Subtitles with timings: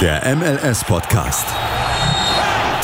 [0.00, 1.44] Der MLS-Podcast.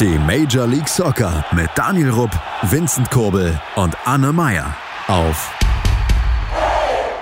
[0.01, 5.57] Die Major League Soccer mit Daniel Rupp, Vincent Kurbel und Anne Meyer auf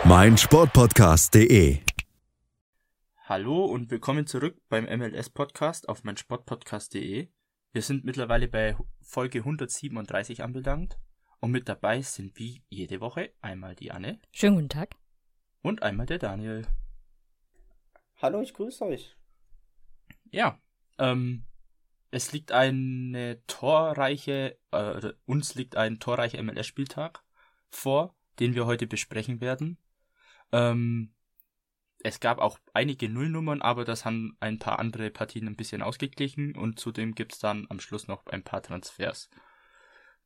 [0.06, 1.80] meinsportpodcast.de.
[3.24, 7.28] Hallo und willkommen zurück beim MLS-Podcast auf meinsportpodcast.de.
[7.72, 10.96] Wir sind mittlerweile bei Folge 137 anbelangt
[11.40, 14.20] und mit dabei sind wie jede Woche einmal die Anne.
[14.30, 14.96] Schönen guten Tag.
[15.60, 16.66] Und einmal der Daniel.
[18.22, 19.18] Hallo, ich grüße euch.
[20.32, 20.58] Ja,
[20.98, 21.44] ähm,
[22.10, 27.22] es liegt eine torreiche, äh, uns liegt ein torreicher MLS-Spieltag
[27.68, 29.78] vor, den wir heute besprechen werden.
[30.50, 31.14] Ähm,
[32.02, 36.56] es gab auch einige Nullnummern, aber das haben ein paar andere Partien ein bisschen ausgeglichen
[36.56, 39.28] und zudem gibt's dann am Schluss noch ein paar Transfers,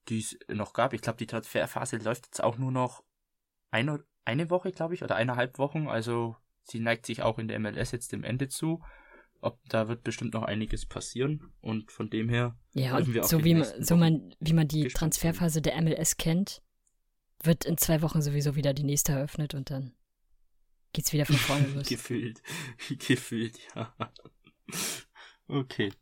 [0.09, 0.93] die es noch gab.
[0.93, 3.03] Ich glaube, die Transferphase läuft jetzt auch nur noch
[3.73, 5.89] eine, eine Woche, glaube ich, oder eineinhalb Wochen.
[5.89, 8.81] Also sie neigt sich auch in der MLS jetzt dem Ende zu
[9.41, 11.53] ob da wird bestimmt noch einiges passieren.
[11.61, 15.63] Und von dem her ja und so wie man so man wie man die Transferphase
[15.63, 16.63] der MLS kennt
[17.43, 19.95] wird in zwei Wochen sowieso wieder die nächste eröffnet und dann
[20.93, 21.89] geht's wieder von vorne los.
[21.89, 22.43] Gefühlt.
[23.07, 23.95] Gefühlt ja.
[25.49, 25.93] Okay.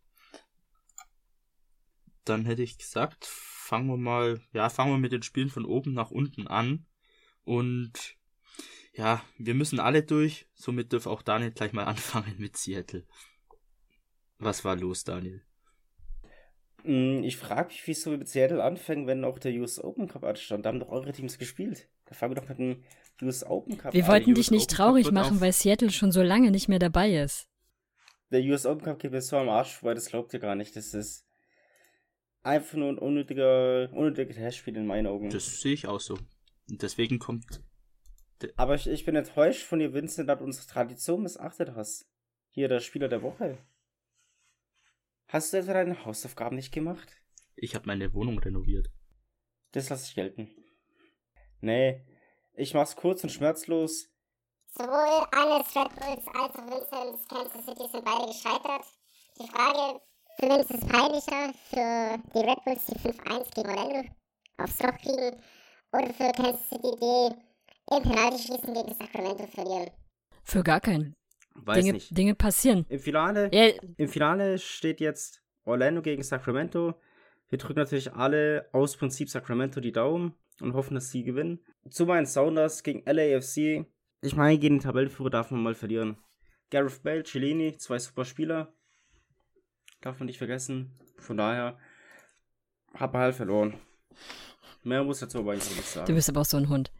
[2.24, 5.92] Dann hätte ich gesagt fangen wir mal ja fangen wir mit den Spielen von oben
[5.92, 6.86] nach unten an.
[7.44, 8.16] Und
[8.96, 13.04] ja, wir müssen alle durch, somit dürfen auch Daniel gleich mal anfangen mit Seattle.
[14.38, 15.42] Was war los, Daniel?
[16.84, 20.24] Mm, ich frage mich, wieso wir mit Seattle anfangen, wenn auch der US Open Cup
[20.24, 20.64] anstand.
[20.64, 21.88] Da haben doch eure Teams gespielt.
[22.04, 22.84] Da fangen wir doch mit dem
[23.22, 24.10] US Open Cup Wir an.
[24.10, 27.48] wollten dich nicht traurig machen, weil Seattle schon so lange nicht mehr dabei ist.
[28.30, 30.76] Der US Open Cup geht mir so am Arsch vorbei, das glaubt ihr gar nicht.
[30.76, 31.26] Das ist
[32.42, 35.30] einfach nur ein unnötiger, unnötiger Testspiel in meinen Augen.
[35.30, 36.18] Das sehe ich auch so.
[36.68, 37.62] Und deswegen kommt.
[38.56, 42.06] Aber ich, ich bin enttäuscht von dir, Vincent, dass du unsere Tradition missachtet hast.
[42.50, 43.58] Hier der Spieler der Woche.
[45.28, 47.20] Hast du etwa deine Hausaufgaben nicht gemacht?
[47.56, 48.90] Ich habe meine Wohnung renoviert.
[49.72, 50.50] Das lasse ich gelten.
[51.60, 52.04] Nee,
[52.54, 54.10] ich mach's kurz und schmerzlos.
[54.76, 58.84] Sowohl Alice Red Bulls als auch Vincent Kansas City sind beide gescheitert.
[59.40, 60.00] Die Frage,
[60.38, 61.54] für wen ist es peinlicher?
[61.70, 64.10] Für die Red Bulls, die 5-1 gegen Orlando
[64.58, 65.42] aufs Loch kriegen,
[65.92, 67.53] oder für Kansas City, die
[67.90, 69.90] im Penalty-Schießen gegen Sacramento verlieren?
[70.42, 71.14] Für gar keinen.
[71.54, 72.16] Weiß Dinge, nicht.
[72.16, 72.84] Dinge passieren.
[72.88, 76.94] Im Finale, Ja, Im Finale steht jetzt Orlando gegen Sacramento.
[77.48, 81.60] Wir drücken natürlich alle aus Prinzip Sacramento die Daumen und hoffen, dass sie gewinnen.
[81.88, 83.86] Zu meinen Sounders gegen LAFC.
[84.22, 86.16] Ich meine, gegen den Tabellenführer darf man mal verlieren.
[86.70, 88.72] Gareth Bale, Cellini, zwei super Spieler.
[90.00, 90.92] Darf man nicht vergessen.
[91.18, 91.78] Von daher
[92.94, 93.78] hat man halt verloren.
[94.82, 96.06] Mehr muss dazu aber eigentlich nicht sagen.
[96.06, 96.90] du bist aber auch so ein Hund.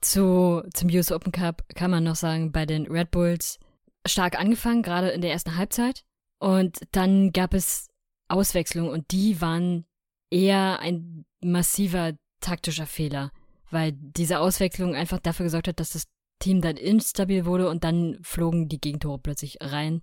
[0.00, 3.58] Zu, zum US Open Cup kann man noch sagen, bei den Red Bulls
[4.06, 6.04] stark angefangen, gerade in der ersten Halbzeit.
[6.38, 7.88] Und dann gab es
[8.28, 9.86] Auswechslungen und die waren
[10.30, 13.32] eher ein massiver taktischer Fehler,
[13.70, 16.06] weil diese Auswechslung einfach dafür gesorgt hat, dass das
[16.38, 20.02] Team dann instabil wurde und dann flogen die Gegentore plötzlich rein.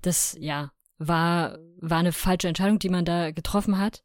[0.00, 4.04] Das, ja, war, war eine falsche Entscheidung, die man da getroffen hat.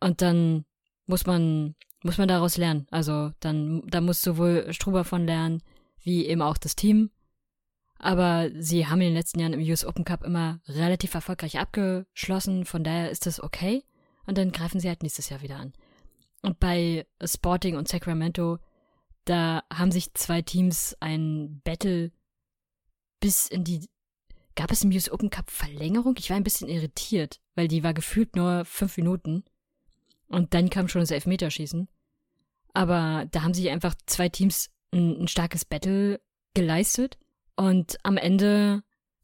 [0.00, 0.64] Und dann
[1.06, 2.86] muss man, muss man daraus lernen.
[2.90, 5.62] Also dann, da muss sowohl Struber von lernen,
[6.02, 7.10] wie eben auch das Team.
[7.98, 12.66] Aber sie haben in den letzten Jahren im US Open Cup immer relativ erfolgreich abgeschlossen,
[12.66, 13.84] von daher ist das okay.
[14.26, 15.72] Und dann greifen sie halt nächstes Jahr wieder an.
[16.42, 18.58] Und bei Sporting und Sacramento,
[19.24, 22.12] da haben sich zwei Teams ein Battle
[23.18, 23.88] bis in die.
[24.56, 26.16] Gab es im US Open Cup Verlängerung?
[26.18, 29.44] Ich war ein bisschen irritiert, weil die war gefühlt nur fünf Minuten.
[30.28, 31.88] Und dann kam schon das Elfmeterschießen.
[32.74, 36.20] Aber da haben sich einfach zwei Teams ein, ein starkes Battle
[36.54, 37.18] geleistet.
[37.56, 38.82] Und am Ende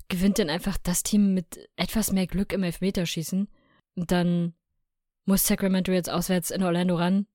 [0.08, 3.48] gewinnt dann einfach das Team mit etwas mehr Glück im Elfmeterschießen.
[3.96, 4.54] Und dann
[5.24, 7.26] muss Sacramento jetzt auswärts in Orlando ran.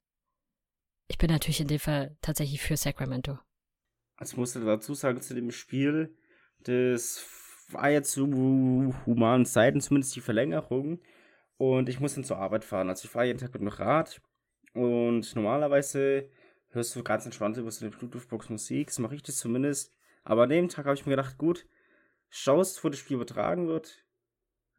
[1.08, 3.38] Ich bin natürlich in dem Fall tatsächlich für Sacramento.
[4.18, 6.16] Also musste dazu sagen zu dem Spiel,
[6.62, 7.26] das
[7.70, 8.26] war jetzt zu
[9.06, 11.02] humanen Zeiten, zumindest die Verlängerung.
[11.58, 12.90] Und ich muss dann zur Arbeit fahren.
[12.90, 14.22] Also ich fahre jeden Tag mit dem Rad.
[14.76, 16.30] Und normalerweise
[16.70, 18.88] hörst du ganz entspannt über so eine Bluetooth-Box Musik.
[18.88, 19.96] Das mache ich das zumindest.
[20.26, 21.66] Aber an dem Tag habe ich mir gedacht, gut,
[22.30, 24.06] schaust, wo das Spiel übertragen wird.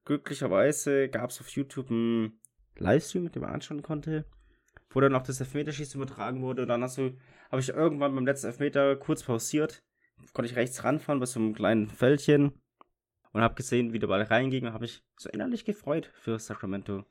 [0.04, 2.40] Glücklicherweise gab es auf YouTube einen
[2.76, 4.26] Livestream, mit dem man anschauen konnte,
[4.90, 6.62] wo dann auch das Elfmeterschießen übertragen wurde.
[6.62, 9.82] Und dann habe ich irgendwann beim letzten Elfmeter kurz pausiert,
[10.34, 12.52] konnte ich rechts ranfahren bei so einem kleinen Fältchen
[13.32, 17.06] und habe gesehen, wie der Ball reinging und habe mich so innerlich gefreut für Sacramento.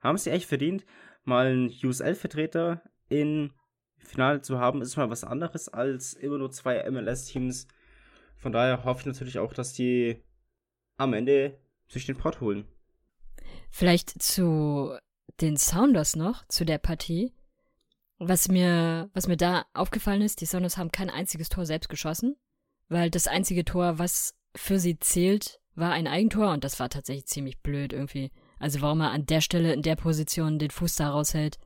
[0.00, 0.86] Haben sie echt verdient,
[1.24, 3.52] mal einen USL-Vertreter in
[3.98, 7.66] Finale zu haben, ist mal was anderes als immer nur zwei MLS-Teams.
[8.36, 10.22] Von daher hoffe ich natürlich auch, dass die
[10.96, 11.58] am Ende
[11.88, 12.66] sich den Port holen.
[13.70, 14.96] Vielleicht zu
[15.40, 17.32] den Sounders noch, zu der Partie.
[18.18, 22.36] Was mir, was mir da aufgefallen ist, die Sounders haben kein einziges Tor selbst geschossen,
[22.88, 27.26] weil das einzige Tor, was für sie zählt, war ein Eigentor und das war tatsächlich
[27.26, 28.30] ziemlich blöd irgendwie.
[28.60, 31.58] Also warum er an der Stelle in der Position den Fuß da raushält,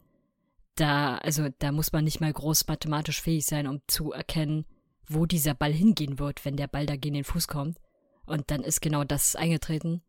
[0.77, 4.65] da, also da muss man nicht mal groß mathematisch fähig sein, um zu erkennen,
[5.09, 7.79] wo dieser Ball hingehen wird, wenn der Ball da gegen den Fuß kommt.
[8.25, 10.03] Und dann ist genau das eingetreten.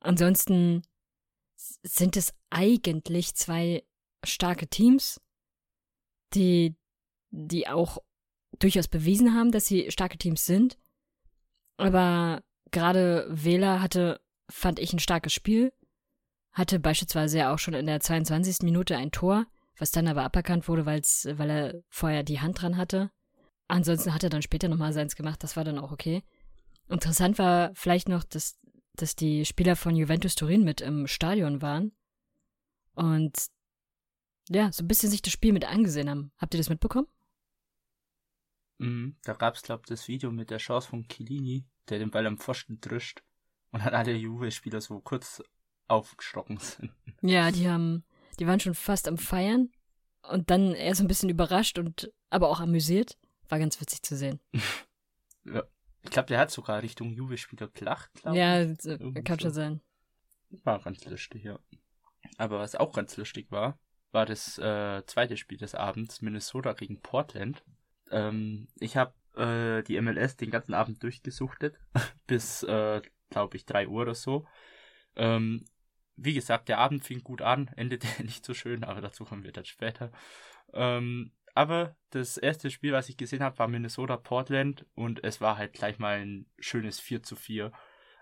[0.00, 0.82] Ansonsten
[1.56, 3.84] sind es eigentlich zwei
[4.24, 5.20] starke Teams,
[6.34, 6.76] die,
[7.30, 7.98] die auch
[8.58, 10.78] durchaus bewiesen haben, dass sie starke Teams sind.
[11.76, 15.72] Aber gerade Wähler hatte, fand ich, ein starkes Spiel.
[16.56, 18.62] Hatte beispielsweise ja auch schon in der 22.
[18.62, 19.44] Minute ein Tor,
[19.76, 23.10] was dann aber aberkannt wurde, weil's, weil er vorher die Hand dran hatte.
[23.68, 26.24] Ansonsten hat er dann später nochmal seins gemacht, das war dann auch okay.
[26.88, 28.58] Interessant war vielleicht noch, dass,
[28.94, 31.92] dass die Spieler von Juventus Turin mit im Stadion waren
[32.94, 33.36] und
[34.48, 36.32] ja, so ein bisschen sich das Spiel mit angesehen haben.
[36.38, 37.08] Habt ihr das mitbekommen?
[38.78, 42.38] Mhm, da gab's, glaub das Video mit der Chance von Chiellini, der den Ball am
[42.38, 43.22] Pfosten drischt
[43.72, 45.42] und dann alle Juve-Spieler so kurz
[45.88, 46.92] aufgestocken sind.
[47.22, 48.04] Ja, die haben,
[48.38, 49.70] die waren schon fast am Feiern
[50.22, 53.16] und dann eher so ein bisschen überrascht und aber auch amüsiert.
[53.48, 54.40] War ganz witzig zu sehen.
[55.44, 55.62] ja.
[56.02, 58.10] Ich glaube, der hat sogar Richtung Juve-Spieler gelacht.
[58.24, 59.80] Ja, Irgendwie kann schon sein.
[60.62, 61.58] War ganz lustig, ja.
[62.38, 63.78] Aber was auch ganz lustig war,
[64.12, 67.64] war das äh, zweite Spiel des Abends, Minnesota gegen Portland.
[68.10, 71.76] Ähm, ich habe äh, die MLS den ganzen Abend durchgesuchtet,
[72.26, 74.46] bis, äh, glaube ich, drei Uhr oder so.
[75.16, 75.64] Ähm,
[76.16, 79.52] wie gesagt, der Abend fing gut an, endete nicht so schön, aber dazu kommen wir
[79.52, 80.10] dann später.
[80.72, 85.56] Ähm, aber das erste Spiel, was ich gesehen habe, war Minnesota Portland und es war
[85.56, 87.72] halt gleich mal ein schönes 4 zu 4.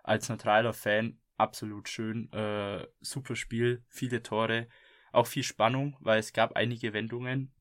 [0.04, 2.32] Als neutraler Fan absolut schön.
[2.32, 4.68] Äh, super Spiel, viele Tore,
[5.12, 7.52] auch viel Spannung, weil es gab einige Wendungen.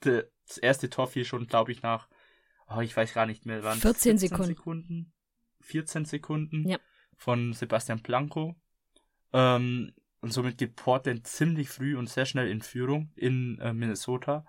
[0.00, 2.08] Das erste Tor fiel schon, glaube ich, nach,
[2.68, 4.46] oh, ich weiß gar nicht mehr, waren 14 Sekunden.
[4.46, 5.12] Sekunden.
[5.60, 6.78] 14 Sekunden ja.
[7.16, 8.56] von Sebastian Blanco.
[9.32, 14.46] Ähm, und somit geht Portland ziemlich früh und sehr schnell in Führung in äh, Minnesota.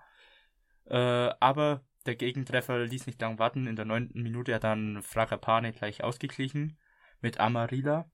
[0.86, 0.96] Äh,
[1.40, 3.66] aber der Gegentreffer ließ nicht lang warten.
[3.66, 6.78] In der neunten Minute hat dann Fragapane gleich ausgeglichen
[7.20, 8.10] mit Amarilla,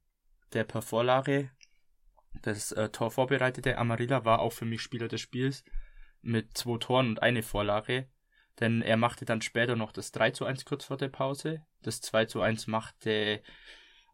[0.52, 1.50] der per Vorlage
[2.43, 3.76] das äh, Tor vorbereitete.
[3.76, 5.64] Amarilla war auch für mich Spieler des Spiels
[6.23, 8.08] mit zwei Toren und eine Vorlage.
[8.61, 11.64] Denn er machte dann später noch das 3 zu 1 kurz vor der Pause.
[11.82, 13.43] Das 2 zu 1 machte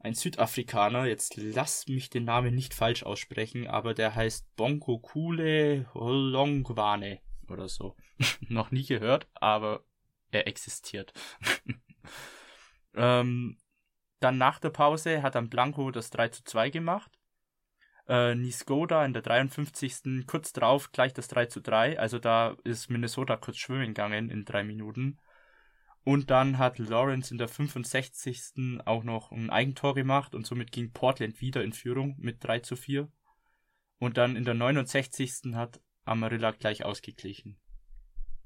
[0.06, 5.90] ein Südafrikaner, jetzt lass mich den Namen nicht falsch aussprechen, aber der heißt Bonko Kule
[5.94, 7.96] Holongwane oder so.
[8.48, 9.84] Noch nie gehört, aber
[10.30, 11.12] er existiert.
[12.94, 13.58] ähm,
[14.20, 17.10] dann nach der Pause hat dann Blanco das 3 zu 2 gemacht.
[18.08, 20.26] Äh, Niskoda in der 53.
[20.28, 21.98] kurz drauf gleich das 3 zu 3.
[21.98, 25.18] Also da ist Minnesota kurz schwimmen gegangen in drei Minuten.
[26.06, 28.80] Und dann hat Lawrence in der 65.
[28.84, 32.76] auch noch ein Eigentor gemacht und somit ging Portland wieder in Führung mit 3 zu
[32.76, 33.10] 4.
[33.98, 35.54] Und dann in der 69.
[35.54, 37.58] hat Amarilla gleich ausgeglichen.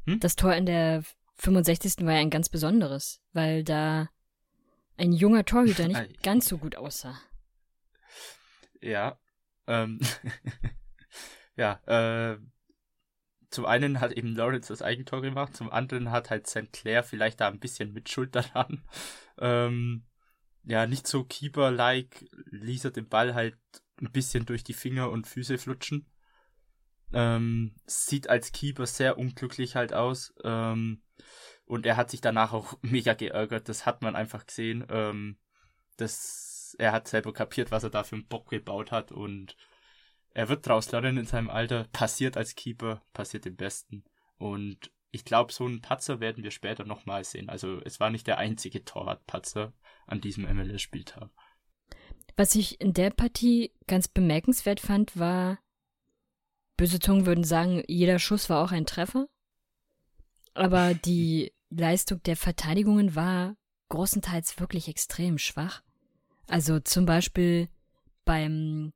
[0.06, 0.20] Hm?
[0.20, 1.04] Das Tor in der
[1.34, 2.06] 65.
[2.06, 4.08] war ja ein ganz besonderes, weil da
[4.96, 7.20] ein junger Torhüter nicht ganz so gut aussah.
[8.80, 9.20] Ja,
[9.66, 10.00] ähm,
[11.56, 12.38] ja, äh,
[13.50, 16.72] zum einen hat eben Lawrence das Eigentor gemacht, zum anderen hat halt St.
[16.72, 18.82] Clair vielleicht da ein bisschen Mitschuld daran.
[19.42, 20.04] Ähm,
[20.64, 23.56] ja, nicht so Keeper-like, ließ er den Ball halt
[24.02, 26.10] ein bisschen durch die Finger und Füße flutschen.
[27.14, 30.34] Ähm, sieht als Keeper sehr unglücklich halt aus.
[30.44, 31.02] Ähm,
[31.64, 33.68] und er hat sich danach auch mega geärgert.
[33.68, 34.84] Das hat man einfach gesehen.
[34.90, 35.38] Ähm,
[35.96, 39.12] das, er hat selber kapiert, was er da für einen Bock gebaut hat.
[39.12, 39.56] Und
[40.32, 41.86] er wird draus lernen in seinem Alter.
[41.92, 44.04] Passiert als Keeper, passiert im Besten.
[44.38, 47.48] Und ich glaube, so einen Patzer werden wir später nochmal sehen.
[47.48, 49.72] Also es war nicht der einzige Torwart-Patzer
[50.06, 51.30] an diesem MLS-Spieltag.
[52.36, 55.58] Was ich in der Partie ganz bemerkenswert fand, war,
[56.76, 59.28] Böse Zungen würden sagen, jeder Schuss war auch ein Treffer.
[60.54, 63.56] Aber die Leistung der Verteidigungen war
[63.88, 65.82] großenteils wirklich extrem schwach.
[66.46, 67.68] Also zum Beispiel
[68.24, 68.92] beim,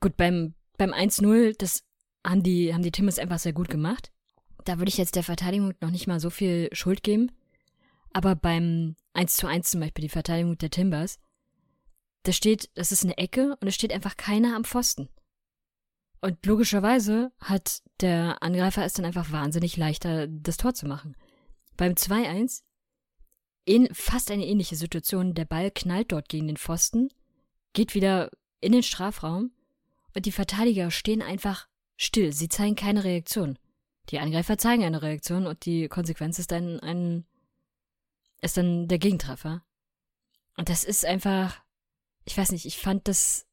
[0.00, 1.84] gut, beim, beim 1-0, das
[2.26, 4.10] haben die, haben die Timbers einfach sehr gut gemacht.
[4.64, 7.30] Da würde ich jetzt der Verteidigung noch nicht mal so viel Schuld geben.
[8.14, 11.18] Aber beim 1 zu 1 zum Beispiel, die Verteidigung der Timbers,
[12.22, 15.10] da steht, das ist eine Ecke und es steht einfach keiner am Pfosten.
[16.22, 21.14] Und logischerweise hat der Angreifer es dann einfach wahnsinnig leichter, das Tor zu machen.
[21.76, 22.62] Beim 2-1
[23.92, 25.34] fast eine ähnliche Situation.
[25.34, 27.10] Der Ball knallt dort gegen den Pfosten,
[27.74, 28.30] geht wieder
[28.62, 29.52] in den Strafraum
[30.16, 32.32] die Verteidiger stehen einfach still.
[32.32, 33.58] Sie zeigen keine Reaktion.
[34.08, 37.24] Die Angreifer zeigen eine Reaktion und die Konsequenz ist dann ein,
[38.40, 39.64] ist dann der Gegentreffer.
[40.56, 41.62] Und das ist einfach,
[42.24, 43.46] ich weiß nicht, ich fand das,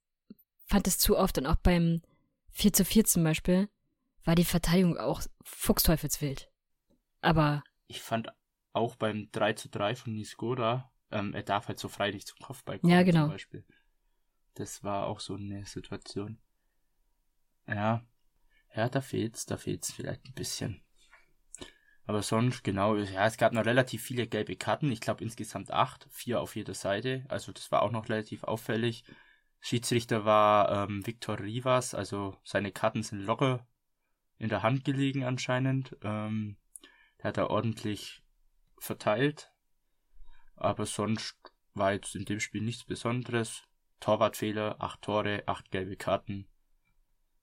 [0.65, 2.01] fand das zu oft und auch beim
[2.51, 3.69] 4 zu 4 zum Beispiel
[4.23, 6.49] war die Verteidigung auch fuchsteufelswild.
[7.21, 7.63] Aber.
[7.87, 8.29] Ich fand
[8.73, 12.79] auch beim 3 zu 3 von Niskoda, ähm, er darf halt so freilich zum Kopfball
[12.79, 12.91] kommen.
[12.91, 13.23] Ja, genau.
[13.23, 13.65] Zum Beispiel.
[14.55, 16.39] Das war auch so eine Situation.
[17.67, 18.05] Ja.
[18.75, 20.81] Ja, da fehlt's, da fehlt's vielleicht ein bisschen.
[22.05, 24.91] Aber sonst, genau, ja, es gab noch relativ viele gelbe Karten.
[24.91, 27.25] Ich glaube insgesamt acht, vier auf jeder Seite.
[27.27, 29.03] Also das war auch noch relativ auffällig.
[29.59, 33.67] Schiedsrichter war ähm, Victor Rivas, also seine Karten sind locker
[34.37, 35.97] in der Hand gelegen anscheinend.
[36.03, 36.57] Ähm,
[37.17, 38.23] der hat er ordentlich
[38.77, 39.51] verteilt.
[40.55, 41.35] Aber sonst
[41.73, 43.63] war jetzt in dem Spiel nichts Besonderes.
[43.99, 46.47] Torwartfehler, acht Tore, acht gelbe Karten.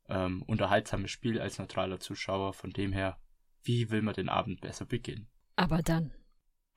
[0.09, 2.53] Ähm, unterhaltsames Spiel als neutraler Zuschauer.
[2.53, 3.19] Von dem her,
[3.63, 5.29] wie will man den Abend besser beginnen?
[5.57, 6.13] Aber dann.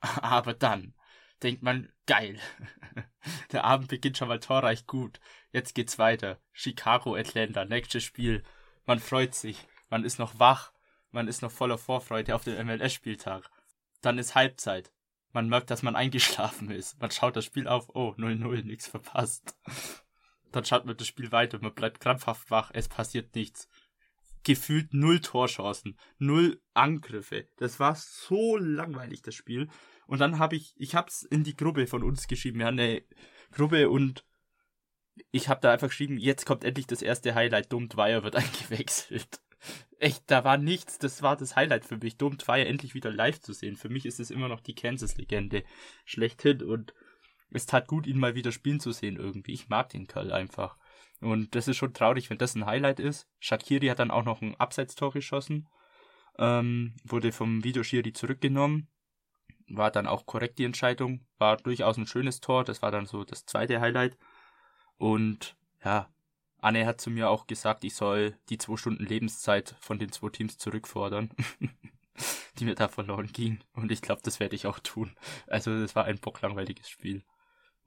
[0.00, 0.94] Aber dann
[1.42, 2.38] denkt man, geil.
[3.52, 5.20] Der Abend beginnt schon mal torreich gut.
[5.52, 6.40] Jetzt geht's weiter.
[6.52, 8.42] Chicago Atlanta, nächstes Spiel.
[8.86, 9.66] Man freut sich.
[9.88, 10.72] Man ist noch wach.
[11.10, 13.50] Man ist noch voller Vorfreude auf den MLS-Spieltag.
[14.02, 14.92] Dann ist Halbzeit.
[15.32, 17.00] Man merkt, dass man eingeschlafen ist.
[17.00, 17.88] Man schaut das Spiel auf.
[17.94, 19.56] Oh, 0-0, nichts verpasst.
[20.52, 21.58] Dann schaut man das Spiel weiter.
[21.60, 22.70] Man bleibt krampfhaft wach.
[22.72, 23.68] Es passiert nichts.
[24.44, 25.98] Gefühlt null Torchancen.
[26.18, 27.48] Null Angriffe.
[27.56, 29.68] Das war so langweilig, das Spiel.
[30.06, 32.60] Und dann habe ich, ich hab's in die Gruppe von uns geschrieben.
[32.60, 33.02] Ja, eine
[33.52, 34.24] Gruppe und
[35.30, 37.72] ich habe da einfach geschrieben, jetzt kommt endlich das erste Highlight.
[37.72, 39.40] Dummt-Weier wird eingewechselt.
[39.98, 40.98] Echt, da war nichts.
[40.98, 42.16] Das war das Highlight für mich.
[42.16, 43.76] Dummt-Weier endlich wieder live zu sehen.
[43.76, 45.64] Für mich ist es immer noch die Kansas-Legende
[46.04, 46.94] schlechthin und
[47.50, 49.52] es tat gut, ihn mal wieder spielen zu sehen irgendwie.
[49.52, 50.76] Ich mag den Kerl einfach.
[51.20, 53.28] Und das ist schon traurig, wenn das ein Highlight ist.
[53.40, 55.68] Shakiri hat dann auch noch ein Abseitstor geschossen.
[56.38, 58.88] Ähm, wurde vom Videoschiri zurückgenommen
[59.68, 63.24] war dann auch korrekt die Entscheidung, war durchaus ein schönes Tor, das war dann so
[63.24, 64.16] das zweite Highlight.
[64.96, 66.08] Und ja,
[66.58, 70.30] Anne hat zu mir auch gesagt, ich soll die zwei Stunden Lebenszeit von den zwei
[70.30, 71.30] Teams zurückfordern,
[72.58, 73.60] die mir da verloren ging.
[73.74, 75.14] Und ich glaube, das werde ich auch tun.
[75.46, 77.22] Also das war ein bocklangweiliges Spiel.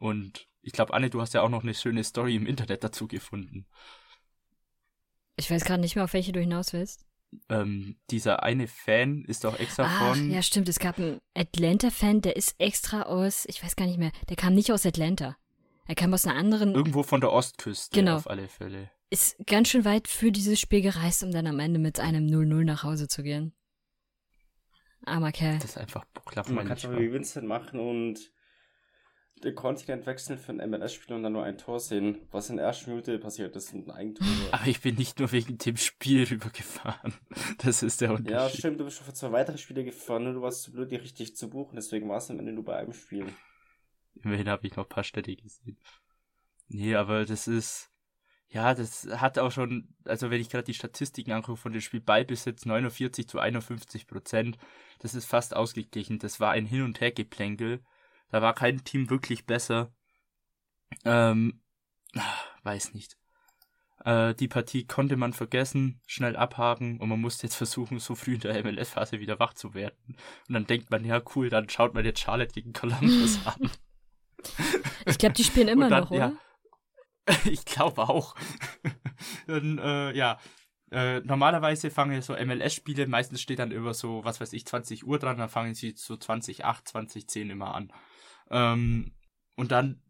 [0.02, 3.08] Und ich glaube, Anne, du hast ja auch noch eine schöne Story im Internet dazu
[3.08, 3.66] gefunden.
[5.38, 7.06] Ich weiß gerade nicht mehr, auf welche du hinaus willst
[7.50, 10.32] ähm, dieser eine Fan ist auch extra Ach, von.
[10.32, 10.70] Ja, stimmt.
[10.70, 14.54] Es gab einen Atlanta-Fan, der ist extra aus, ich weiß gar nicht mehr, der kam
[14.54, 15.38] nicht aus Atlanta.
[15.88, 16.74] Er kam aus einer anderen.
[16.74, 18.18] Irgendwo von der Ostküste, genau.
[18.18, 18.92] auf alle Fälle.
[19.10, 22.64] Ist ganz schön weit für dieses Spiel gereist, um dann am Ende mit einem 0-0
[22.64, 23.54] nach Hause zu gehen.
[25.04, 25.56] Armer Kerl.
[25.56, 26.50] Das ist einfach bucklapp.
[26.50, 28.32] Man kann es aber wie Vincent machen und
[29.44, 32.20] den Kontinent wechseln für ein MLS-Spiel und dann nur ein Tor sehen.
[32.32, 34.30] Was in der ersten Minute passiert ist, sind Eigentore.
[34.52, 37.14] Aber ich bin nicht nur wegen dem Spiel rübergefahren.
[37.58, 38.32] Das ist der Unterschied.
[38.32, 40.92] Ja, stimmt, du bist schon für zwei weitere Spiele gefahren und du warst zu blöd,
[40.92, 43.26] die richtig zu buchen, deswegen warst du am Ende nur bei einem Spiel.
[44.24, 45.78] Immerhin habe ich noch ein paar Städte gesehen.
[46.68, 47.90] Nee, aber das ist.
[48.48, 52.02] Ja, das hat auch schon, also wenn ich gerade die Statistiken angucke von dem Spiel
[52.02, 54.58] Ballbesitz 49 zu 51 Prozent,
[55.00, 56.20] das ist fast ausgeglichen.
[56.20, 57.82] Das war ein Hin- und Hergeplänkel
[58.32, 59.94] da war kein Team wirklich besser.
[61.06, 61.62] Ähm,
[62.64, 63.18] weiß nicht.
[64.04, 68.36] Äh, die Partie konnte man vergessen, schnell abhaken und man musste jetzt versuchen, so früh
[68.36, 70.16] in der MLS-Phase wieder wach zu werden.
[70.48, 73.70] Und dann denkt man, ja cool, dann schaut man jetzt Charlotte gegen Columbus an.
[75.06, 76.34] Ich glaube, die spielen immer dann, noch, oder?
[77.30, 78.36] Ja, ich glaube auch.
[79.48, 80.40] dann, äh, ja,
[80.92, 85.20] äh, normalerweise fangen so MLS-Spiele, meistens steht dann immer so, was weiß ich, 20 Uhr
[85.20, 87.94] dran, dann fangen sie so 20, 8, 20, 10 immer an.
[88.52, 89.14] Ähm,
[89.56, 90.02] und dann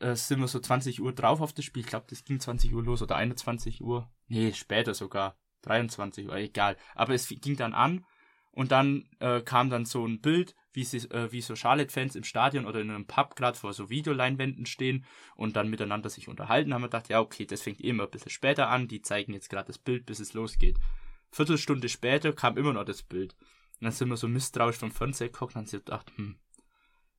[0.00, 1.82] äh, sind wir so 20 Uhr drauf auf das Spiel.
[1.82, 4.10] Ich glaube, das ging 20 Uhr los oder 21 Uhr.
[4.28, 5.36] Nee, später sogar.
[5.62, 6.76] 23 Uhr, egal.
[6.94, 8.04] Aber es ging dann an
[8.52, 12.24] und dann äh, kam dann so ein Bild, wie, sie, äh, wie so Charlotte-Fans im
[12.24, 16.72] Stadion oder in einem Pub gerade vor so Videoleinwänden stehen und dann miteinander sich unterhalten
[16.72, 16.82] haben.
[16.82, 18.86] Wir gedacht, ja, okay, das fängt eh immer ein bisschen später an.
[18.86, 20.78] Die zeigen jetzt gerade das Bild, bis es losgeht.
[21.30, 23.34] Viertelstunde später kam immer noch das Bild.
[23.80, 26.36] Und dann sind wir so misstrauisch vom Fernseher geguckt und haben gedacht, hm,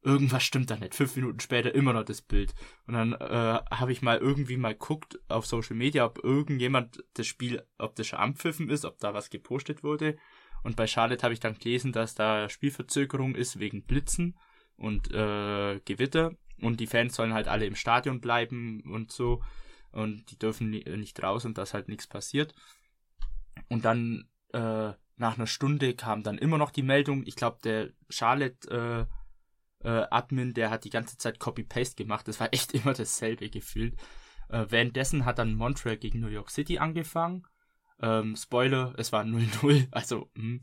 [0.08, 0.96] irgendwas stimmt da nicht.
[0.96, 2.56] Fünf Minuten später immer noch das Bild.
[2.88, 7.28] Und dann äh, habe ich mal irgendwie mal guckt auf Social Media, ob irgendjemand das
[7.28, 10.18] Spiel, ob das schon ampfiffen ist, ob da was gepostet wurde.
[10.64, 14.38] Und bei Charlotte habe ich dann gelesen, dass da Spielverzögerung ist wegen Blitzen
[14.78, 16.32] und äh, Gewitter.
[16.62, 19.44] Und die Fans sollen halt alle im Stadion bleiben und so.
[19.92, 22.56] Und die dürfen nicht raus und dass halt nichts passiert.
[23.68, 27.24] Und dann äh, nach einer Stunde kam dann immer noch die Meldung.
[27.26, 29.08] Ich glaube, der Charlotte
[29.88, 32.27] äh, äh, Admin, der hat die ganze Zeit Copy-Paste gemacht.
[32.27, 33.96] Das war echt immer dasselbe gefühlt.
[34.50, 37.48] Äh, währenddessen hat dann Montreal gegen New York City angefangen.
[38.01, 40.62] Ähm, Spoiler, es war 0-0, also mh, hm,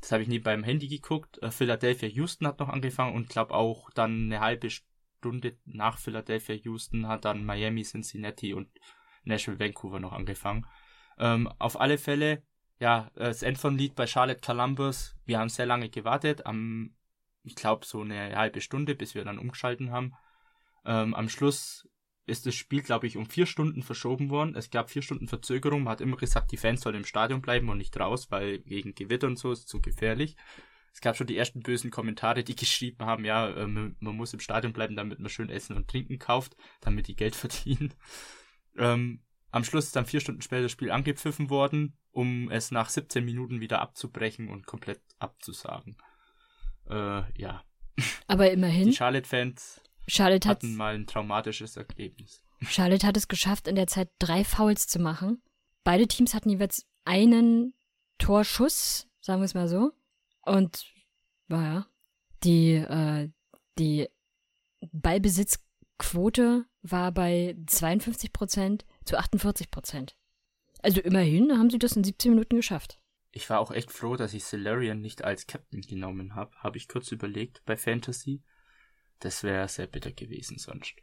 [0.00, 1.42] das habe ich nie beim Handy geguckt.
[1.42, 6.56] Äh, Philadelphia Houston hat noch angefangen und glaube auch dann eine halbe Stunde nach Philadelphia
[6.56, 8.68] Houston hat dann Miami, Cincinnati und
[9.24, 10.66] Nashville Vancouver noch angefangen.
[11.18, 12.42] Ähm, auf alle Fälle,
[12.78, 15.16] ja, das End von Lied bei Charlotte Columbus.
[15.24, 16.94] Wir haben sehr lange gewartet, am,
[17.44, 20.14] ich glaube so eine halbe Stunde, bis wir dann umgeschalten haben.
[20.84, 21.88] Ähm, am Schluss
[22.26, 24.56] ist das Spiel, glaube ich, um vier Stunden verschoben worden.
[24.56, 25.84] Es gab vier Stunden Verzögerung.
[25.84, 28.94] Man hat immer gesagt, die Fans sollen im Stadion bleiben und nicht raus, weil wegen
[28.94, 30.36] Gewitter und so ist es zu gefährlich.
[30.92, 34.40] Es gab schon die ersten bösen Kommentare, die geschrieben haben, ja, äh, man, muss im
[34.40, 37.92] Stadion bleiben, damit man schön Essen und Trinken kauft, damit die Geld verdienen.
[38.78, 42.88] Ähm, am Schluss ist dann vier Stunden später das Spiel angepfiffen worden, um es nach
[42.88, 45.96] 17 Minuten wieder abzubrechen und komplett abzusagen.
[46.88, 47.62] Äh, ja.
[48.26, 48.88] Aber immerhin.
[48.88, 52.42] Die Charlotte-Fans Charlotte hatten hat, mal ein traumatisches Ergebnis.
[52.62, 55.42] Charlotte hat es geschafft, in der Zeit drei Fouls zu machen.
[55.82, 57.74] Beide Teams hatten jeweils einen
[58.18, 59.92] Torschuss, sagen wir es mal so.
[60.42, 60.86] Und
[61.48, 61.86] naja,
[62.42, 63.30] die, äh,
[63.78, 64.08] die
[64.92, 70.16] Ballbesitzquote war bei 52 Prozent zu 48 Prozent.
[70.82, 72.98] Also immerhin haben sie das in 17 Minuten geschafft.
[73.36, 76.56] Ich war auch echt froh, dass ich Solarian nicht als Captain genommen habe.
[76.58, 78.44] Habe ich kurz überlegt bei Fantasy.
[79.18, 80.94] Das wäre sehr bitter gewesen sonst.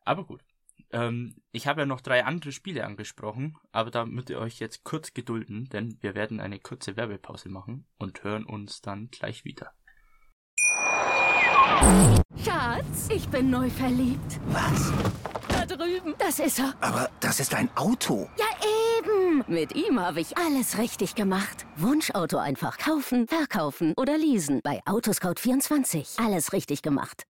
[0.00, 0.42] Aber gut.
[0.90, 4.82] Ähm, ich habe ja noch drei andere Spiele angesprochen, aber da müsst ihr euch jetzt
[4.82, 9.72] kurz gedulden, denn wir werden eine kurze Werbepause machen und hören uns dann gleich wieder.
[12.44, 14.40] Schatz, ich bin neu verliebt.
[14.46, 14.92] Was?
[15.48, 16.14] Da drüben.
[16.18, 16.74] Das ist er.
[16.80, 18.28] Aber das ist ein Auto.
[18.36, 18.46] Ja,
[19.48, 21.66] Mit ihm habe ich alles richtig gemacht.
[21.76, 24.60] Wunschauto einfach kaufen, verkaufen oder leasen.
[24.64, 26.24] Bei Autoscout24.
[26.24, 27.24] Alles richtig gemacht.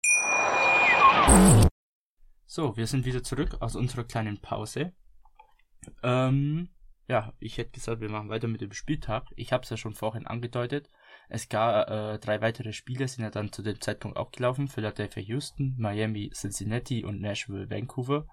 [2.46, 4.94] So, wir sind wieder zurück aus unserer kleinen Pause.
[6.04, 6.70] Ähm,
[7.08, 9.26] ja, ich hätte gesagt, wir machen weiter mit dem Spieltag.
[9.36, 10.90] Ich habe es ja schon vorhin angedeutet.
[11.28, 14.68] Es gab äh, drei weitere Spiele, sind ja dann zu dem Zeitpunkt auch gelaufen.
[14.68, 18.28] Philadelphia Houston, Miami Cincinnati und Nashville Vancouver.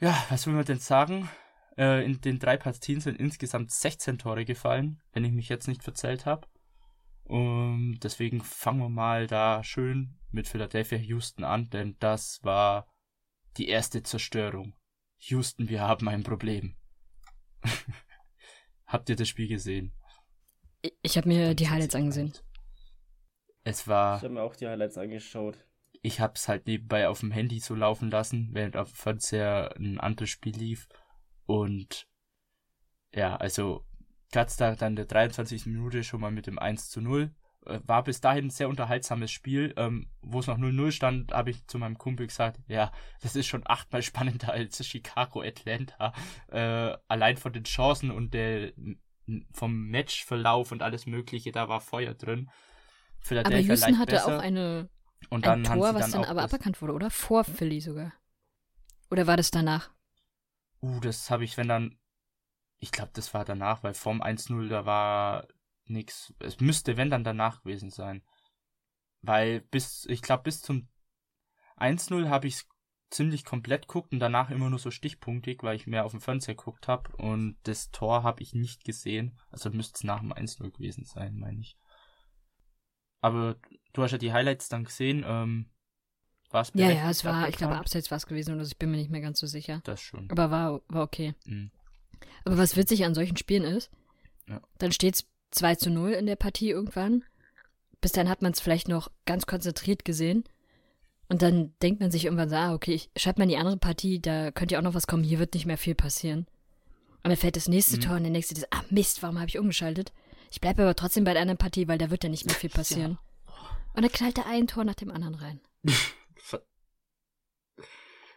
[0.00, 1.28] Ja, was will man denn sagen?
[1.78, 5.84] Äh, in den drei Partien sind insgesamt 16 Tore gefallen, wenn ich mich jetzt nicht
[5.84, 6.48] verzählt habe.
[7.22, 12.88] Und deswegen fangen wir mal da schön mit Philadelphia Houston an, denn das war
[13.56, 14.74] die erste Zerstörung.
[15.18, 16.76] Houston, wir haben ein Problem.
[18.86, 19.92] Habt ihr das Spiel gesehen?
[21.02, 22.32] Ich habe mir die Highlights angesehen.
[23.62, 24.16] Es war.
[24.16, 25.58] Ich habe mir auch die Highlights angeschaut.
[26.02, 29.74] Ich habe es halt nebenbei auf dem Handy so laufen lassen, während auf dem Fernseher
[29.76, 30.88] ein anderes Spiel lief.
[31.48, 32.06] Und
[33.14, 33.86] ja, also
[34.30, 35.64] da dann der 23.
[35.64, 37.34] Minute schon mal mit dem 1 zu 0.
[37.64, 39.72] Äh, war bis dahin ein sehr unterhaltsames Spiel.
[39.78, 43.46] Ähm, Wo es noch 0-0 stand, habe ich zu meinem Kumpel gesagt, ja, das ist
[43.46, 46.12] schon achtmal spannender als Chicago Atlanta.
[46.48, 48.72] Äh, allein von den Chancen und der
[49.54, 52.50] vom Matchverlauf und alles Mögliche, da war Feuer drin.
[53.30, 54.36] aber Houston hatte besser.
[54.36, 54.90] auch eine,
[55.30, 57.10] und dann ein Tor, was dann, dann aber aberkannt wurde, oder?
[57.10, 58.12] Vor Philly sogar.
[59.10, 59.90] Oder war das danach?
[60.80, 61.98] Uh, das habe ich, wenn dann,
[62.78, 65.48] ich glaube, das war danach, weil vom 1-0, da war
[65.86, 66.34] nix.
[66.38, 68.22] Es müsste, wenn dann danach gewesen sein.
[69.22, 70.88] Weil bis, ich glaube, bis zum
[71.76, 72.64] 1-0 habe ich
[73.10, 76.54] ziemlich komplett guckt und danach immer nur so stichpunktig, weil ich mehr auf dem Fernseher
[76.54, 79.38] geguckt habe und das Tor habe ich nicht gesehen.
[79.50, 81.78] Also müsste es nach dem 1-0 gewesen sein, meine ich.
[83.20, 83.56] Aber
[83.94, 85.24] du hast ja die Highlights dann gesehen.
[85.26, 85.70] Ähm,
[86.50, 88.90] war es Ja, ja, es war, ich glaube, abseits war es gewesen oder ich bin
[88.90, 89.80] mir nicht mehr ganz so sicher.
[89.84, 90.30] Das schon.
[90.30, 91.34] Aber war, war okay.
[91.46, 91.70] Mhm.
[92.44, 93.90] Aber was witzig an solchen Spielen ist,
[94.46, 94.60] ja.
[94.78, 97.24] dann steht es 2 zu 0 in der Partie irgendwann.
[98.00, 100.44] Bis dann hat man es vielleicht noch ganz konzentriert gesehen.
[101.28, 103.76] Und dann denkt man sich irgendwann so, ah, okay, ich schreibe mal in die andere
[103.76, 106.46] Partie, da könnte ja auch noch was kommen, hier wird nicht mehr viel passieren.
[107.22, 108.00] Und dann fällt das nächste mhm.
[108.00, 110.12] Tor und der nächste ist, ah Mist, warum habe ich umgeschaltet?
[110.50, 112.70] Ich bleibe aber trotzdem bei der anderen Partie, weil da wird ja nicht mehr viel
[112.70, 113.18] passieren.
[113.46, 113.52] Ja.
[113.94, 115.60] Und dann knallt er ein Tor nach dem anderen rein.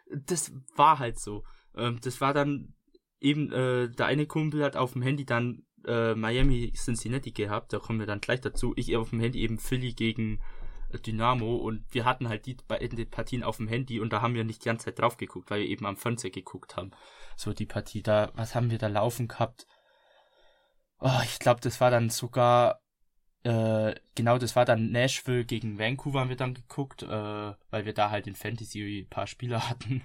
[0.09, 1.43] das war halt so.
[1.75, 2.75] Ähm, das war dann
[3.19, 7.79] eben, äh, der eine Kumpel hat auf dem Handy dann äh, Miami Cincinnati gehabt, da
[7.79, 8.73] kommen wir dann gleich dazu.
[8.75, 10.39] Ich auf dem Handy eben Philly gegen
[10.99, 14.43] Dynamo und wir hatten halt die beiden Partien auf dem Handy und da haben wir
[14.43, 16.91] nicht die ganze Zeit drauf geguckt, weil wir eben am Fernseher geguckt haben.
[17.35, 19.67] So die Partie da, was haben wir da laufen gehabt?
[20.99, 22.80] Oh, ich glaube, das war dann sogar,
[23.43, 27.93] äh, genau, das war dann Nashville gegen Vancouver haben wir dann geguckt, äh, weil wir
[27.93, 30.03] da halt in Fantasy ein paar Spieler hatten.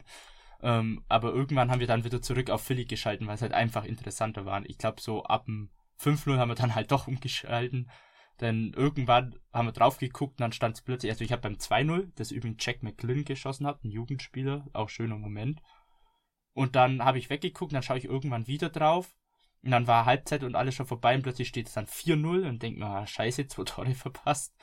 [0.62, 3.85] Ähm, aber irgendwann haben wir dann wieder zurück auf Philly geschalten, weil es halt einfach
[3.85, 4.64] interessanter war.
[4.66, 5.70] Ich glaube, so ab dem
[6.01, 7.90] 5-0 haben wir dann halt doch umgeschalten
[8.40, 11.57] Denn irgendwann haben wir drauf geguckt und dann stand es plötzlich, also ich habe beim
[11.57, 15.62] 2-0, das übrigens Jack McGlynn geschossen hat, ein Jugendspieler, auch schöner Moment.
[16.53, 19.14] Und dann habe ich weggeguckt, dann schaue ich irgendwann wieder drauf.
[19.66, 22.62] Und dann war Halbzeit und alles schon vorbei und plötzlich steht es dann 4-0 und
[22.62, 24.55] denkt mir, ah, scheiße, zwei Tore verpasst.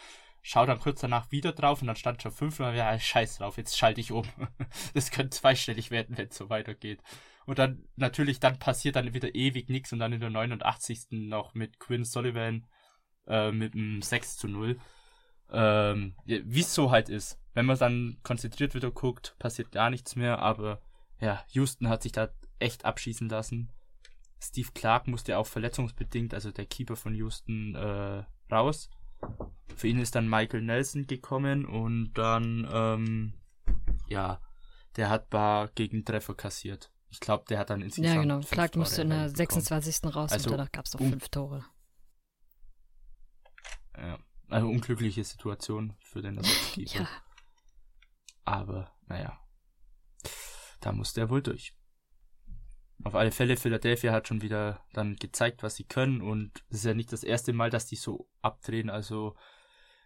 [0.41, 3.77] Schau dann kurz danach wieder drauf und dann stand schon 5-0, ja, scheiß drauf, jetzt
[3.77, 4.25] schalte ich um.
[4.93, 7.01] das könnte zweistellig werden, wenn es so weitergeht.
[7.45, 11.07] Und dann, natürlich, dann passiert dann wieder ewig nichts und dann in der 89.
[11.11, 12.65] noch mit Quinn Sullivan
[13.27, 14.79] äh, mit einem 6 zu 0.
[15.51, 17.37] Ähm, Wie es so halt ist.
[17.53, 20.81] Wenn man dann konzentriert wieder guckt, passiert gar nichts mehr, aber
[21.19, 23.69] ja, Houston hat sich da echt abschießen lassen.
[24.43, 28.89] Steve Clark musste auch verletzungsbedingt, also der Keeper von Houston, äh, raus.
[29.75, 33.33] Für ihn ist dann Michael Nelson gekommen und dann, ähm,
[34.07, 34.41] ja,
[34.97, 36.91] der hat Bar gegen Treffer kassiert.
[37.09, 38.15] Ich glaube, der hat dann insgesamt.
[38.15, 38.39] Ja, genau.
[38.41, 40.13] Clark musste in der 26.
[40.13, 41.65] raus also, und danach gab es noch fünf Tore.
[43.95, 46.91] Ja, also unglückliche Situation für den Ersatzkeeper.
[47.03, 47.07] ja.
[48.43, 49.39] Aber, naja.
[50.81, 51.73] Da musste er wohl durch.
[53.03, 56.85] Auf alle Fälle, Philadelphia hat schon wieder dann gezeigt, was sie können und es ist
[56.85, 58.89] ja nicht das erste Mal, dass die so abdrehen.
[58.89, 59.35] Also,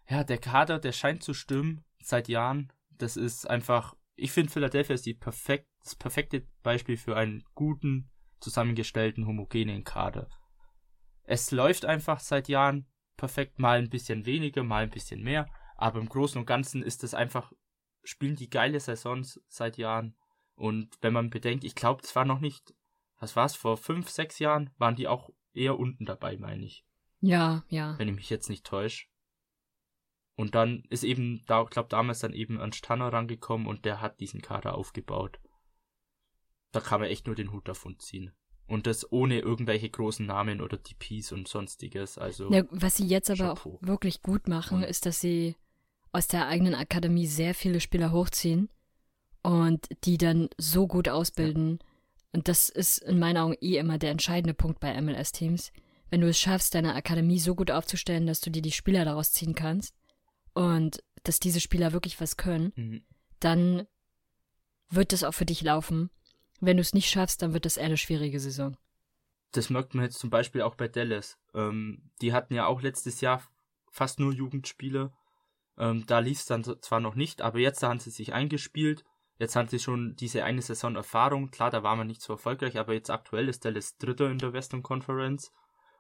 [0.09, 2.73] ja, der Kader, der scheint zu stimmen seit Jahren.
[2.97, 8.09] Das ist einfach, ich finde, Philadelphia ist die perfekt, das perfekte Beispiel für einen guten,
[8.39, 10.27] zusammengestellten, homogenen Kader.
[11.23, 15.99] Es läuft einfach seit Jahren perfekt, mal ein bisschen weniger, mal ein bisschen mehr, aber
[15.99, 17.51] im Großen und Ganzen ist es einfach,
[18.03, 20.15] spielen die geile Saisons seit Jahren.
[20.55, 22.73] Und wenn man bedenkt, ich glaube, es war noch nicht,
[23.19, 26.85] was war es, vor fünf, sechs Jahren waren die auch eher unten dabei, meine ich.
[27.19, 27.97] Ja, ja.
[27.97, 29.07] Wenn ich mich jetzt nicht täusche.
[30.35, 34.19] Und dann ist eben, da, glaube damals dann eben Ernst Tanner rangekommen und der hat
[34.19, 35.39] diesen Kader aufgebaut.
[36.71, 38.33] Da kann man echt nur den Hut davon ziehen.
[38.67, 42.17] Und das ohne irgendwelche großen Namen oder DPs und sonstiges.
[42.17, 43.79] Also ja, was sie jetzt aber Chapeau.
[43.81, 45.55] auch wirklich gut machen, ist, dass sie
[46.11, 48.69] aus der eigenen Akademie sehr viele Spieler hochziehen
[49.41, 51.79] und die dann so gut ausbilden.
[51.81, 51.87] Ja.
[52.33, 55.71] Und das ist in meinen Augen eh immer der entscheidende Punkt bei MLS-Teams.
[56.09, 59.31] Wenn du es schaffst, deine Akademie so gut aufzustellen, dass du dir die Spieler daraus
[59.31, 59.95] ziehen kannst
[60.53, 63.03] und dass diese Spieler wirklich was können, mhm.
[63.39, 63.87] dann
[64.89, 66.09] wird das auch für dich laufen.
[66.59, 68.77] Wenn du es nicht schaffst, dann wird das eher eine schwierige Saison.
[69.51, 71.37] Das merkt man jetzt zum Beispiel auch bei Dallas.
[71.53, 73.43] Ähm, die hatten ja auch letztes Jahr
[73.91, 75.11] fast nur Jugendspiele.
[75.77, 79.03] Ähm, da lief es dann zwar noch nicht, aber jetzt haben sie sich eingespielt.
[79.39, 81.51] Jetzt haben sie schon diese eine Saison Erfahrung.
[81.51, 84.53] Klar, da war man nicht so erfolgreich, aber jetzt aktuell ist Dallas Dritter in der
[84.53, 85.51] Western Conference.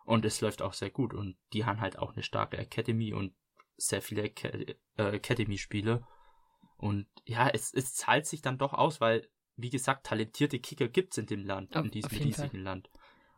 [0.05, 1.13] Und es läuft auch sehr gut.
[1.13, 3.33] Und die haben halt auch eine starke Academy und
[3.75, 6.03] sehr viele äh, Academy-Spiele.
[6.77, 11.13] Und ja, es, es zahlt sich dann doch aus, weil wie gesagt, talentierte Kicker gibt
[11.13, 12.59] es in dem Land, oh, in diesem riesigen Fall.
[12.59, 12.89] Land.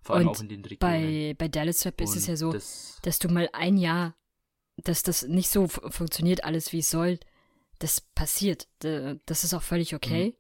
[0.02, 0.80] Vor allem und auch in den Regionen.
[0.80, 4.16] Bei, bei Dallas Web ist es ja so, das, dass du mal ein Jahr,
[4.78, 7.20] dass das nicht so funktioniert, alles wie es soll.
[7.80, 8.68] Das passiert.
[8.80, 10.28] Das ist auch völlig okay.
[10.28, 10.34] Mhm.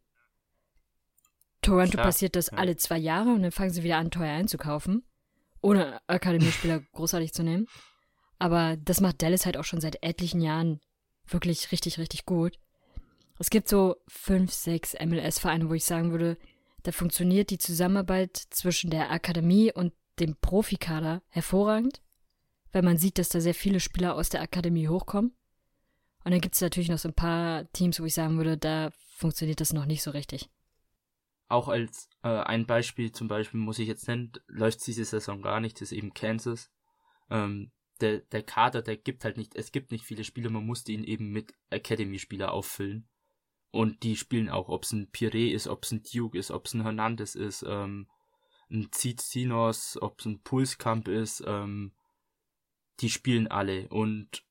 [1.61, 2.57] Toronto Klar, passiert das ja.
[2.57, 5.03] alle zwei Jahre und dann fangen sie wieder an, teuer einzukaufen.
[5.61, 7.67] Ohne Akademiespieler großartig zu nehmen.
[8.37, 10.79] Aber das macht Dallas halt auch schon seit etlichen Jahren
[11.27, 12.57] wirklich richtig, richtig gut.
[13.37, 16.37] Es gibt so fünf, sechs MLS-Vereine, wo ich sagen würde,
[16.83, 22.01] da funktioniert die Zusammenarbeit zwischen der Akademie und dem Profikader hervorragend,
[22.71, 25.33] weil man sieht, dass da sehr viele Spieler aus der Akademie hochkommen.
[26.29, 28.91] Und dann gibt es natürlich noch so ein paar Teams, wo ich sagen würde, da
[29.15, 30.47] funktioniert das noch nicht so richtig.
[31.47, 35.59] Auch als äh, ein Beispiel zum Beispiel muss ich jetzt nennen, läuft diese Saison gar
[35.59, 36.69] nicht, das ist eben Kansas.
[37.31, 40.91] Ähm, der, der Kader, der gibt halt nicht, es gibt nicht viele Spieler, man musste
[40.91, 43.09] ihn eben mit Academy-Spieler auffüllen.
[43.71, 46.67] Und die spielen auch, ob es ein Piré ist, ob es ein Duke ist, ob
[46.67, 48.07] es ein Hernandez ist, ähm,
[48.69, 51.91] ein Tsitsinos, ob es ein Pulskamp ist, ähm,
[52.99, 53.87] die spielen alle.
[53.89, 54.43] Und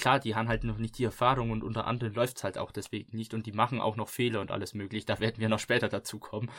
[0.00, 3.16] klar, die haben halt noch nicht die Erfahrung und unter anderem läuft's halt auch deswegen
[3.16, 5.04] nicht und die machen auch noch Fehler und alles möglich.
[5.04, 6.50] Da werden wir noch später dazu kommen.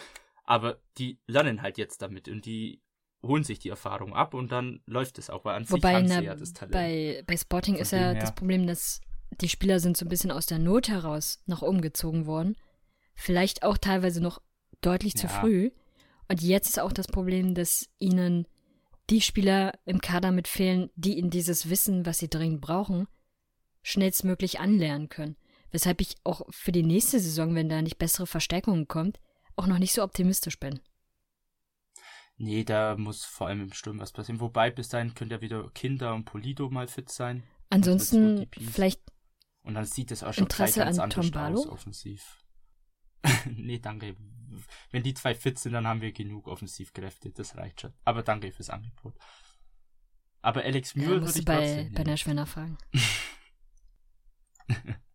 [0.43, 2.81] Aber die lernen halt jetzt damit und die
[3.23, 6.23] holen sich die Erfahrung ab und dann läuft es auch, weil an Wobei sich haben
[6.23, 6.73] ja das Talent.
[6.73, 9.01] Bei, bei Sporting Von ist ja das Problem, dass
[9.39, 12.55] die Spieler sind so ein bisschen aus der Not heraus nach oben gezogen worden.
[13.15, 14.41] Vielleicht auch teilweise noch
[14.81, 15.71] deutlich zu früh.
[16.27, 18.47] Und jetzt ist auch das Problem, dass ihnen
[19.09, 23.07] die Spieler im Kader mit fehlen, die ihnen dieses Wissen, was sie dringend brauchen,
[23.83, 25.37] schnellstmöglich anlernen können.
[25.71, 29.19] Weshalb ich auch für die nächste Saison, wenn da nicht bessere Verstärkungen kommt,
[29.55, 30.79] auch noch nicht so optimistisch bin.
[32.37, 34.39] Nee, da muss vor allem im Sturm was passieren.
[34.41, 37.43] Wobei, bis dahin könnte ja wieder Kinder und Polido mal fit sein.
[37.69, 39.01] Ansonsten vielleicht
[39.63, 42.43] und dann sieht es auch schon Interesse gleich ganz an anders Tom aus, offensiv.
[43.45, 44.15] nee, danke.
[44.89, 47.29] Wenn die zwei fit sind, dann haben wir genug Offensivkräfte.
[47.31, 47.93] Das reicht schon.
[48.03, 49.15] Aber danke fürs Angebot.
[50.41, 52.07] Aber Alex Ja, Mühe würde ich bei, bei nehmen.
[52.07, 52.77] Nashville nachfragen.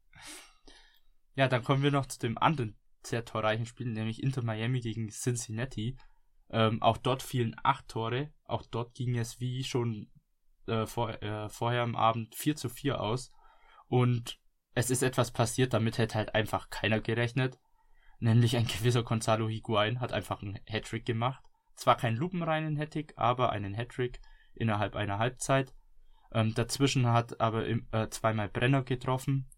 [1.37, 5.11] Ja, dann kommen wir noch zu dem anderen sehr torreichen Spiel, nämlich Inter Miami gegen
[5.11, 5.97] Cincinnati.
[6.49, 8.33] Ähm, auch dort fielen acht Tore.
[8.45, 10.11] Auch dort ging es wie schon
[10.66, 13.31] äh, vor, äh, vorher am Abend 4 zu 4 aus.
[13.87, 14.38] Und
[14.73, 17.59] es ist etwas passiert, damit hätte halt einfach keiner gerechnet.
[18.19, 21.45] Nämlich ein gewisser Gonzalo Higuain hat einfach einen Hattrick gemacht.
[21.75, 24.21] Zwar keinen lupenreinen Hattrick, aber einen Hattrick
[24.55, 25.75] innerhalb einer Halbzeit.
[26.37, 29.49] Ähm, dazwischen hat aber im, äh, zweimal Brenner getroffen.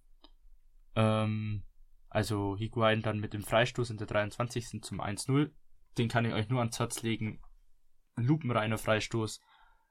[0.94, 1.64] Ähm,
[2.08, 4.80] also Higuain dann mit dem Freistoß in der 23.
[4.80, 5.50] zum 1-0.
[5.98, 7.42] Den kann ich euch nur ans Herz legen.
[8.14, 9.40] Ein lupenreiner Freistoß.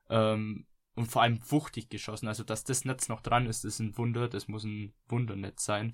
[0.09, 2.29] Ähm, und vor allem wuchtig geschossen.
[2.29, 4.29] Also, dass das Netz noch dran ist, ist ein Wunder.
[4.29, 5.91] Das muss ein Wundernetz sein.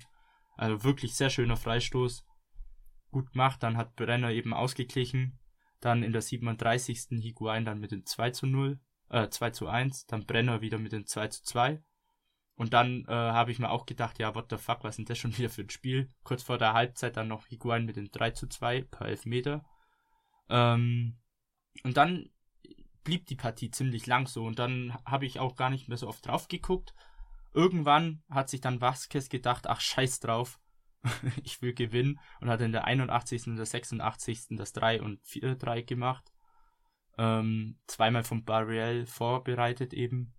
[0.56, 2.24] Also wirklich sehr schöner Freistoß.
[3.10, 3.64] Gut gemacht.
[3.64, 5.40] Dann hat Brenner eben ausgeglichen.
[5.80, 7.20] Dann in der 37.
[7.20, 10.06] Higuain dann mit dem 2 zu 0, äh, 2 zu 1.
[10.06, 11.82] Dann Brenner wieder mit dem 2 zu 2.
[12.56, 15.04] Und dann äh, habe ich mir auch gedacht, ja, what the fuck, was ist denn
[15.06, 16.08] das schon wieder für ein Spiel?
[16.22, 19.64] Kurz vor der Halbzeit dann noch Higuain mit dem 3 zu 2 per Elfmeter.
[20.48, 21.18] Ähm,
[21.82, 22.30] und dann
[23.02, 26.08] blieb die Partie ziemlich lang so und dann habe ich auch gar nicht mehr so
[26.08, 26.94] oft drauf geguckt.
[27.52, 30.58] Irgendwann hat sich dann Vasquez gedacht, ach scheiß drauf,
[31.42, 33.46] ich will gewinnen und hat in der 81.
[33.48, 34.46] und der 86.
[34.50, 36.32] das 3 und 4-3 gemacht.
[37.16, 40.34] Ähm, zweimal von Barriel vorbereitet eben.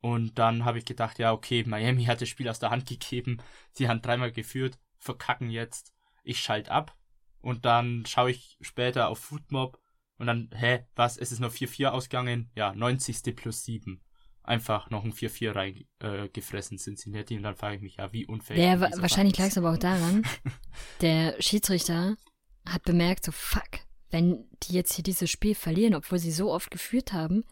[0.00, 3.38] Und dann habe ich gedacht, ja, okay, Miami hat das Spiel aus der Hand gegeben,
[3.72, 6.96] sie haben dreimal geführt, verkacken jetzt, ich schalte ab.
[7.40, 9.80] Und dann schaue ich später auf Foodmob
[10.18, 12.50] und dann, hä, was, es ist noch 4-4 ausgegangen?
[12.54, 13.34] Ja, 90.
[13.36, 14.00] plus 7.
[14.42, 15.54] Einfach noch ein 4-4
[16.00, 19.58] reingefressen äh, Cincinnati und dann frage ich mich, ja, wie wa dieser wahrscheinlich lag es
[19.58, 20.24] aber auch daran,
[21.00, 22.16] der Schiedsrichter
[22.66, 26.70] hat bemerkt, so fuck, wenn die jetzt hier dieses Spiel verlieren, obwohl sie so oft
[26.70, 27.44] geführt haben,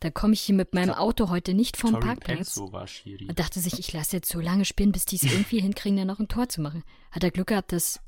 [0.00, 2.58] dann komme ich hier mit meinem Auto heute nicht vom Tory Parkplatz.
[2.86, 3.26] Schiri.
[3.28, 6.06] Und dachte sich, ich lasse jetzt so lange spielen, bis die es irgendwie hinkriegen, dann
[6.06, 6.82] noch ein Tor zu machen.
[7.10, 8.00] Hat er Glück gehabt, dass,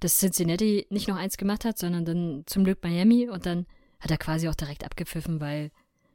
[0.00, 3.66] dass Cincinnati nicht noch eins gemacht hat, sondern dann zum Glück Miami und dann
[4.00, 5.70] hat er quasi auch direkt abgepfiffen, weil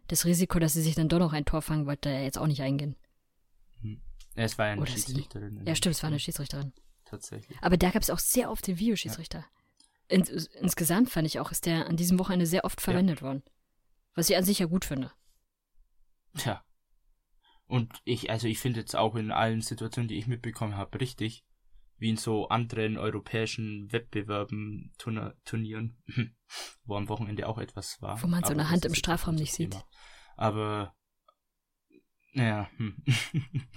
[0.08, 2.48] das Risiko, dass sie sich dann doch noch ein Tor fangen, wollte er jetzt auch
[2.48, 2.96] nicht eingehen.
[3.82, 4.02] Hm.
[4.36, 4.92] Ja, es war ja eine Oder.
[4.92, 5.58] Schiedsrichterin.
[5.58, 6.20] in Ja, stimmt, es war eine.
[6.20, 6.74] Schiedsrichterin.
[7.06, 7.58] Tatsächlich.
[7.62, 9.46] Aber da gab es auch sehr oft den Videoschiedsrichter.
[10.10, 13.44] Ins, insgesamt fand ich auch, ist der an diesem Wochenende sehr oft verwendet worden.
[14.16, 15.12] Was ich an sich ja gut finde.
[16.36, 16.64] Tja.
[17.68, 21.46] Und ich, also ich finde jetzt auch in allen Situationen, die ich mitbekommen habe, richtig,
[21.98, 26.02] wie in so anderen europäischen Wettbewerben, Turnier, Turnieren,
[26.84, 28.22] wo am Wochenende auch etwas war.
[28.24, 29.78] Wo man so eine Hand im Strafraum nicht sieht.
[30.36, 30.96] Aber,
[32.34, 33.04] naja, hm.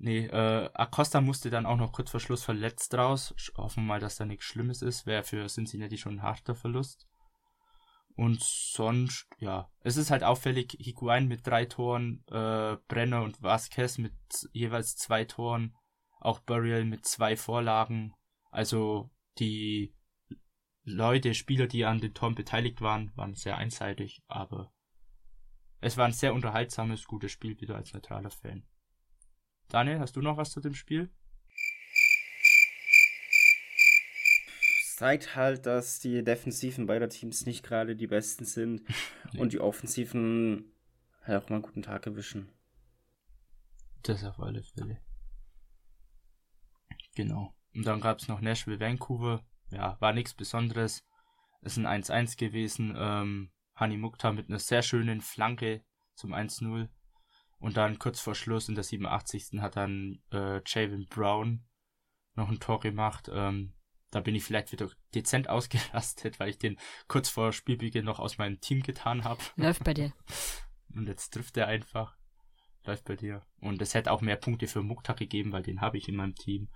[0.00, 3.34] nee, äh, Acosta musste dann auch noch kurz vor Schluss verletzt raus.
[3.56, 5.06] Hoffen wir mal, dass da nichts Schlimmes ist.
[5.06, 7.06] Wäre für Cincinnati schon ein harter Verlust.
[8.16, 13.98] Und sonst, ja, es ist halt auffällig, Higuain mit drei Toren, äh, Brenner und Vasquez
[13.98, 14.12] mit
[14.52, 15.74] jeweils zwei Toren,
[16.18, 18.12] auch Burial mit zwei Vorlagen.
[18.50, 19.94] Also die
[20.82, 24.72] Leute, Spieler, die an den Toren beteiligt waren, waren sehr einseitig, aber
[25.80, 28.64] es war ein sehr unterhaltsames, gutes Spiel wieder als neutraler Fan.
[29.70, 31.10] Daniel, hast du noch was zu dem Spiel?
[35.00, 38.82] zeigt halt, dass die Defensiven beider Teams nicht gerade die besten sind
[39.32, 39.40] Nee.
[39.40, 40.74] und die Offensiven
[41.22, 42.50] halt auch mal einen guten Tag erwischen.
[44.02, 45.00] Das auf alle Fälle.
[47.14, 47.54] Genau.
[47.74, 49.42] Und dann gab's noch Nashville Vancouver.
[49.70, 51.02] Ja, war nichts Besonderes.
[51.62, 52.94] Ist ein 1-1 gewesen.
[52.94, 55.82] Ähm, Hani Mukta mit einer sehr schönen Flanke
[56.14, 56.88] zum 1-0.
[57.60, 59.60] Und dann kurz vor Schluss in der 87.
[59.60, 61.64] hat dann äh, Javon Brown
[62.34, 63.30] noch ein Tor gemacht.
[63.32, 63.74] Ähm,
[64.10, 68.38] da bin ich vielleicht wieder dezent ausgerastet, weil ich den kurz vor Spielbeginn noch aus
[68.38, 69.42] meinem Team getan habe.
[69.56, 70.12] Läuft bei dir.
[70.94, 72.16] Und jetzt trifft er einfach.
[72.84, 73.46] Läuft bei dir.
[73.60, 76.34] Und es hätte auch mehr Punkte für Mukta gegeben, weil den habe ich in meinem
[76.34, 76.68] Team.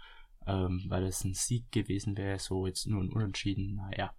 [0.46, 3.76] Ähm, weil es ein Sieg gewesen wäre, so jetzt nur ein Unentschieden.
[3.76, 4.14] Naja.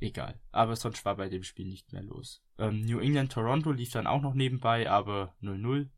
[0.00, 0.40] Egal.
[0.52, 2.42] Aber sonst war bei dem Spiel nicht mehr los.
[2.58, 5.88] Ähm, New England Toronto lief dann auch noch nebenbei, aber 0-0.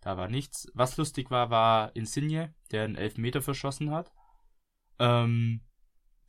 [0.00, 0.70] Da war nichts.
[0.72, 4.10] Was lustig war, war Insigne, der einen Elfmeter verschossen hat.
[4.98, 5.60] Ähm,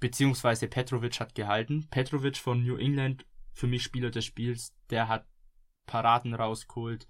[0.01, 1.87] beziehungsweise Petrovic hat gehalten.
[1.89, 5.25] Petrovic von New England, für mich Spieler des Spiels, der hat
[5.85, 7.07] Paraden rausgeholt.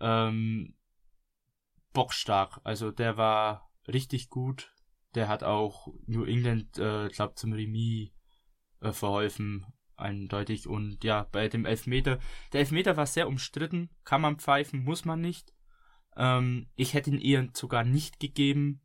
[0.00, 0.74] Ähm,
[1.92, 2.60] bockstark.
[2.64, 4.74] Also der war richtig gut.
[5.14, 8.10] Der hat auch New England, äh, glaub zum Remis
[8.82, 9.66] äh, verholfen,
[9.96, 10.66] eindeutig.
[10.66, 12.18] Und ja, bei dem Elfmeter,
[12.52, 13.90] der Elfmeter war sehr umstritten.
[14.04, 15.54] Kann man pfeifen, muss man nicht.
[16.16, 18.82] Ähm, ich hätte ihn eher sogar nicht gegeben.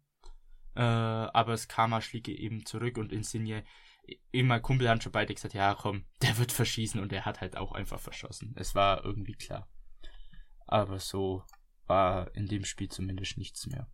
[0.76, 3.64] Äh, aber das Karma schlägt eben zurück und Insigne.
[4.34, 7.58] mein Kumpel haben schon beide gesagt, ja komm, der wird verschießen und er hat halt
[7.58, 8.54] auch einfach verschossen.
[8.56, 9.68] Es war irgendwie klar.
[10.68, 11.44] Aber so
[11.88, 13.90] war in dem Spiel zumindest nichts mehr.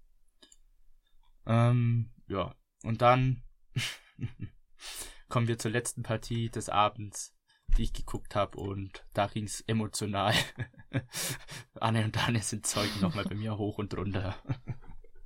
[1.46, 3.44] Ähm, ja, und dann
[5.30, 7.36] kommen wir zur letzten Partie des Abends,
[7.78, 10.34] die ich geguckt habe und da ging es emotional.
[11.80, 14.36] Anne und Anne sind Zeugen nochmal bei mir hoch und runter.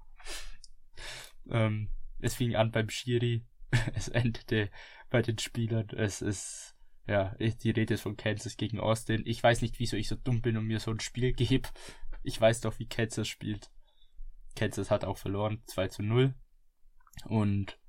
[1.49, 3.45] ähm, es fing an beim Schiri,
[3.93, 4.71] es endete
[5.09, 5.89] bei den Spielern.
[5.89, 9.23] Es ist, ja, die Rede ist von Kansas gegen Austin.
[9.25, 11.69] Ich weiß nicht, wieso ich so dumm bin und mir so ein Spiel gebe.
[12.23, 13.71] Ich weiß doch, wie Kansas spielt.
[14.55, 16.33] Kansas hat auch verloren, 2 zu 0.
[17.25, 17.79] Und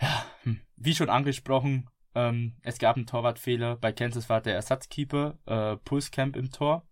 [0.00, 0.31] ja,
[0.76, 3.76] wie schon angesprochen, ähm, es gab einen Torwartfehler.
[3.76, 6.86] Bei Kansas war der Ersatzkeeper äh, Pulscamp im Tor.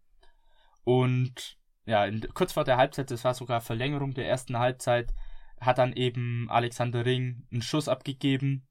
[0.84, 5.12] Und ja, in, kurz vor der Halbzeit, das war sogar Verlängerung der ersten Halbzeit,
[5.60, 8.66] hat dann eben Alexander Ring einen Schuss abgegeben.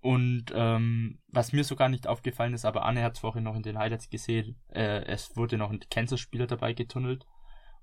[0.00, 3.62] Und ähm, was mir sogar nicht aufgefallen ist, aber Anne hat es vorhin noch in
[3.62, 7.24] den Highlights gesehen, äh, es wurde noch ein Kansas-Spieler dabei getunnelt.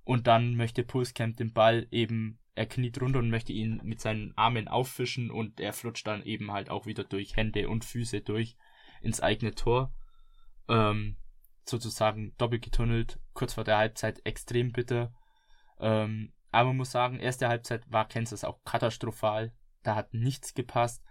[0.04, 4.38] Und dann möchte Pulscamp den Ball eben, er kniet runter und möchte ihn mit seinen
[4.38, 8.58] Armen auffischen und er flutscht dann eben halt auch wieder durch Hände und Füße durch
[9.02, 9.96] ins eigene Tor.
[10.68, 11.16] Ähm,
[11.64, 15.14] sozusagen doppelt getunnelt, kurz vor der Halbzeit extrem bitter.
[15.80, 19.54] Ähm, aber man muss sagen, erste Halbzeit war Kansas auch katastrophal.
[19.84, 21.02] Da hat nichts gepasst.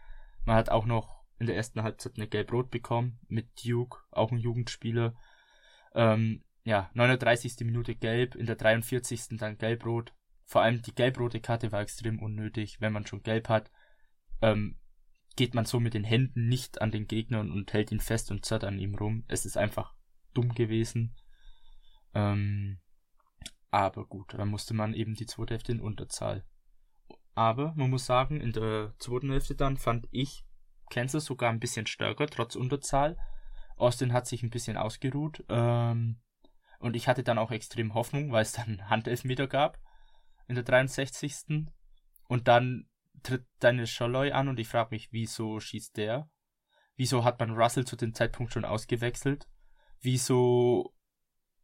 [0.44, 4.38] Man hat auch noch in der ersten Halbzeit eine Gelb-Rot bekommen mit Duke, auch ein
[4.38, 5.14] Jugendspieler.
[5.94, 7.60] Ähm, ja, 39.
[7.60, 9.38] Minute gelb, in der 43.
[9.38, 10.12] dann gelb-rot.
[10.48, 12.80] Vor allem die gelb-rote Karte war extrem unnötig.
[12.80, 13.70] Wenn man schon gelb hat,
[14.40, 14.78] ähm,
[15.36, 18.46] geht man so mit den Händen nicht an den Gegner und hält ihn fest und
[18.46, 19.24] zerrt an ihm rum.
[19.28, 19.94] Es ist einfach
[20.32, 21.14] dumm gewesen.
[22.14, 22.80] Ähm,
[23.70, 26.46] aber gut, dann musste man eben die zweite Hälfte in Unterzahl.
[27.34, 30.46] Aber man muss sagen, in der zweiten Hälfte dann fand ich
[30.88, 33.18] Kansas sogar ein bisschen stärker, trotz Unterzahl.
[33.76, 35.44] Austin hat sich ein bisschen ausgeruht.
[35.50, 36.22] Ähm,
[36.78, 39.78] und ich hatte dann auch extrem Hoffnung, weil es dann Handelfmeter gab
[40.48, 41.66] in der 63.
[42.28, 42.88] Und dann
[43.22, 46.28] tritt deine Scholloy an und ich frage mich, wieso schießt der?
[46.96, 49.46] Wieso hat man Russell zu dem Zeitpunkt schon ausgewechselt?
[50.00, 50.94] Wieso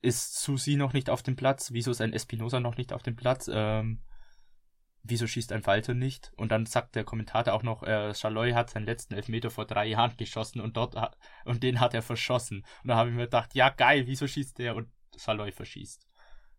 [0.01, 1.73] ist Susi noch nicht auf dem Platz?
[1.73, 3.51] Wieso ist ein Espinosa noch nicht auf dem Platz?
[3.53, 4.03] Ähm,
[5.03, 6.33] wieso schießt ein Walter nicht?
[6.37, 9.87] Und dann sagt der Kommentator auch noch, äh, Chaloy hat seinen letzten Elfmeter vor drei
[9.87, 10.95] Jahren geschossen und dort
[11.45, 12.65] und den hat er verschossen.
[12.83, 14.77] Und da habe ich mir gedacht, ja geil, wieso schießt der?
[14.77, 16.07] Und Chaloy verschießt.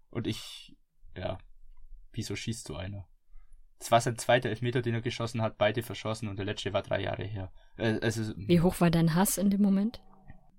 [0.10, 0.76] Und ich,
[1.16, 1.38] ja,
[2.16, 3.08] wieso schießt so einer?
[3.80, 6.82] Es war sein zweiter Elfmeter, den er geschossen hat, beide verschossen und der letzte war
[6.82, 7.52] drei Jahre her.
[7.78, 10.02] Äh, also, Wie hoch war dein Hass in dem Moment?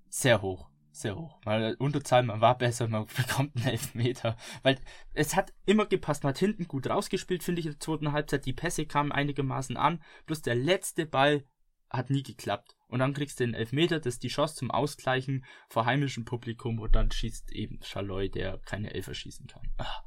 [0.09, 1.39] Sehr hoch sehr hoch.
[1.43, 4.35] Weil Unterzahl, man war besser, man bekommt einen Elfmeter.
[4.63, 4.79] Weil
[5.13, 8.45] es hat immer gepasst, man hat hinten gut rausgespielt, finde ich, in der zweiten Halbzeit.
[8.45, 11.45] Die Pässe kamen einigermaßen an, bloß der letzte Ball
[11.89, 12.75] hat nie geklappt.
[12.87, 16.79] Und dann kriegst du den Elfmeter, das ist die Chance zum Ausgleichen vor heimischem Publikum
[16.79, 19.63] und dann schießt eben Chaloy, der keine Elfer schießen kann.
[19.77, 20.03] Ach.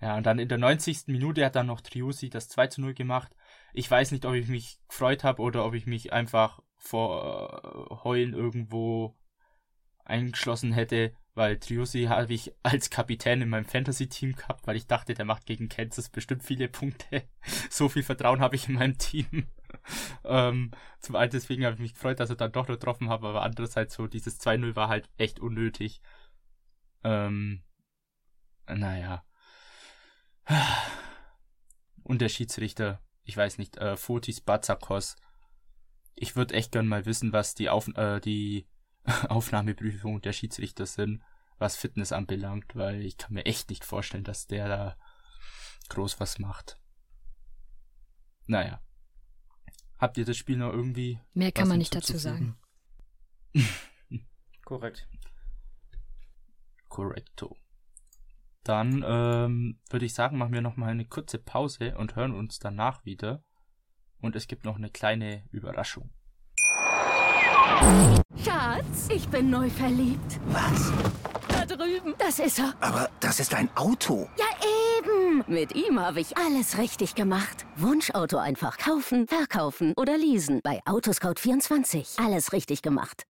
[0.00, 1.08] Ja, und dann in der 90.
[1.08, 3.34] Minute hat dann noch Triusi das 2 zu 0 gemacht.
[3.74, 8.04] Ich weiß nicht, ob ich mich gefreut habe oder ob ich mich einfach vor äh,
[8.04, 9.16] Heulen irgendwo
[10.04, 15.14] eingeschlossen hätte, weil Triusi habe ich als Kapitän in meinem Fantasy-Team gehabt, weil ich dachte,
[15.14, 17.28] der macht gegen Kansas bestimmt viele Punkte.
[17.70, 19.46] so viel Vertrauen habe ich in meinem Team.
[20.24, 23.22] ähm, zum einen deswegen habe ich mich gefreut, dass er dann doch noch getroffen hat,
[23.22, 26.00] aber andererseits so, dieses 2-0 war halt echt unnötig.
[27.04, 27.62] Ähm,
[28.66, 29.24] naja.
[32.02, 35.16] Und der Schiedsrichter, ich weiß nicht, äh, Fotis Bazakos.
[36.14, 38.68] Ich würde echt gern mal wissen, was die, Auf äh, die
[39.28, 41.22] Aufnahmeprüfung der Schiedsrichter sind,
[41.58, 44.96] was Fitness anbelangt, weil ich kann mir echt nicht vorstellen, dass der da
[45.88, 46.80] groß was macht.
[48.46, 48.80] Naja.
[49.98, 51.20] Habt ihr das Spiel noch irgendwie?
[51.34, 52.58] Mehr kann man nicht dazu sagen.
[54.64, 55.06] Korrekt.
[56.88, 57.56] Korrekto.
[58.64, 62.58] Dann ähm, würde ich sagen, machen wir noch mal eine kurze Pause und hören uns
[62.58, 63.42] danach wieder.
[64.20, 66.10] Und es gibt noch eine kleine Überraschung.
[68.44, 70.38] Schatz, ich bin neu verliebt.
[70.48, 70.92] Was?
[71.48, 72.14] Da drüben.
[72.18, 72.74] Das ist er.
[72.80, 74.28] Aber das ist ein Auto.
[74.38, 74.44] Ja,
[74.98, 75.42] eben.
[75.46, 77.64] Mit ihm habe ich alles richtig gemacht.
[77.76, 80.60] Wunschauto einfach kaufen, verkaufen oder leasen.
[80.62, 82.22] Bei Autoscout24.
[82.22, 83.24] Alles richtig gemacht.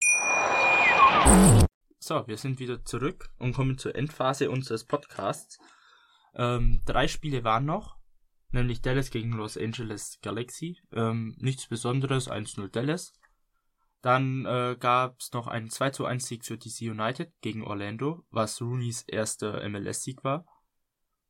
[2.00, 5.60] So, wir sind wieder zurück und kommen zur Endphase unseres Podcasts.
[6.36, 7.98] Ähm, drei Spiele waren noch,
[8.52, 10.78] nämlich Dallas gegen Los Angeles Galaxy.
[10.92, 13.14] Ähm, nichts Besonderes, 1-0 Dallas.
[14.02, 18.24] Dann äh, gab es noch einen 2 zu 1 Sieg für DC United gegen Orlando,
[18.30, 20.46] was Rooneys erster MLS-Sieg war.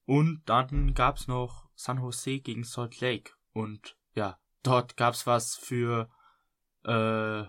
[0.05, 3.32] Und dann gab es noch San Jose gegen Salt Lake.
[3.53, 6.09] Und ja, dort gab es was für
[6.84, 7.45] äh,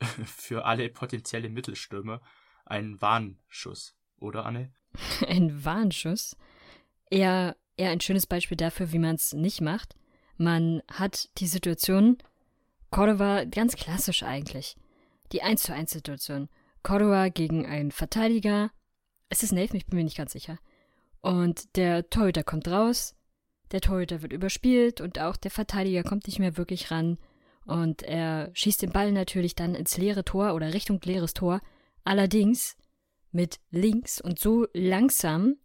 [0.24, 2.20] für alle potenzielle Mittelstürmer
[2.64, 4.72] ein Warnschuss, oder Anne?
[5.28, 6.36] ein Warnschuss?
[7.10, 9.94] Eher, eher ein schönes Beispiel dafür, wie man es nicht macht.
[10.36, 12.18] Man hat die Situation,
[12.90, 14.76] Cordova, ganz klassisch eigentlich.
[15.32, 16.48] Die 1 zu 1 Situation.
[16.82, 18.70] Cordova gegen einen Verteidiger.
[19.28, 20.58] Es ist ein Elfen, ich bin mir nicht ganz sicher.
[21.20, 23.16] Und der Torhüter kommt raus,
[23.72, 27.18] der Torhüter wird überspielt und auch der Verteidiger kommt nicht mehr wirklich ran.
[27.66, 31.60] Und er schießt den Ball natürlich dann ins leere Tor oder Richtung leeres Tor.
[32.04, 32.76] Allerdings
[33.32, 35.56] mit links und so langsam,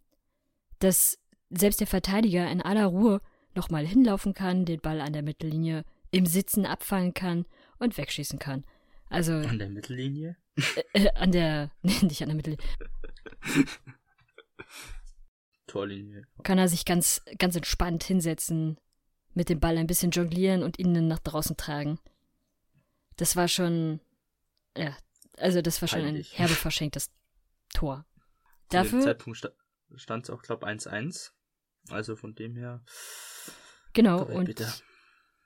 [0.80, 3.20] dass selbst der Verteidiger in aller Ruhe
[3.54, 7.46] nochmal hinlaufen kann, den Ball an der Mittellinie im Sitzen abfangen kann
[7.78, 8.64] und wegschießen kann.
[9.08, 9.34] Also.
[9.34, 10.36] An der Mittellinie?
[10.56, 11.70] Äh, äh, an der.
[11.82, 12.64] Nee, nicht an der Mittellinie.
[15.66, 16.24] Torlinie.
[16.42, 18.78] Kann er sich ganz, ganz entspannt hinsetzen,
[19.34, 21.98] mit dem Ball ein bisschen jonglieren und ihn dann nach draußen tragen.
[23.16, 24.00] Das war schon.
[24.76, 24.96] Ja,
[25.36, 27.10] also das war schon ein herbe verschenktes
[27.74, 28.04] Tor.
[28.68, 29.00] Zu Dafür.
[29.00, 29.52] Dem Zeitpunkt
[29.96, 31.30] stand es auch, glaube ich, 1-1.
[31.90, 32.82] Also von dem her.
[33.92, 34.72] Genau, und bitte.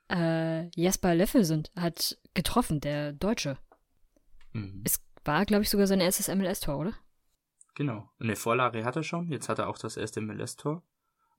[0.09, 3.57] Äh, Jasper Löffelsund hat getroffen, der Deutsche.
[4.53, 4.81] Mhm.
[4.85, 6.93] Es war, glaube ich, sogar sein erstes MLS-Tor, oder?
[7.75, 8.09] Genau.
[8.19, 9.29] Eine Vorlage hat er schon.
[9.29, 10.83] Jetzt hat er auch das erste MLS-Tor.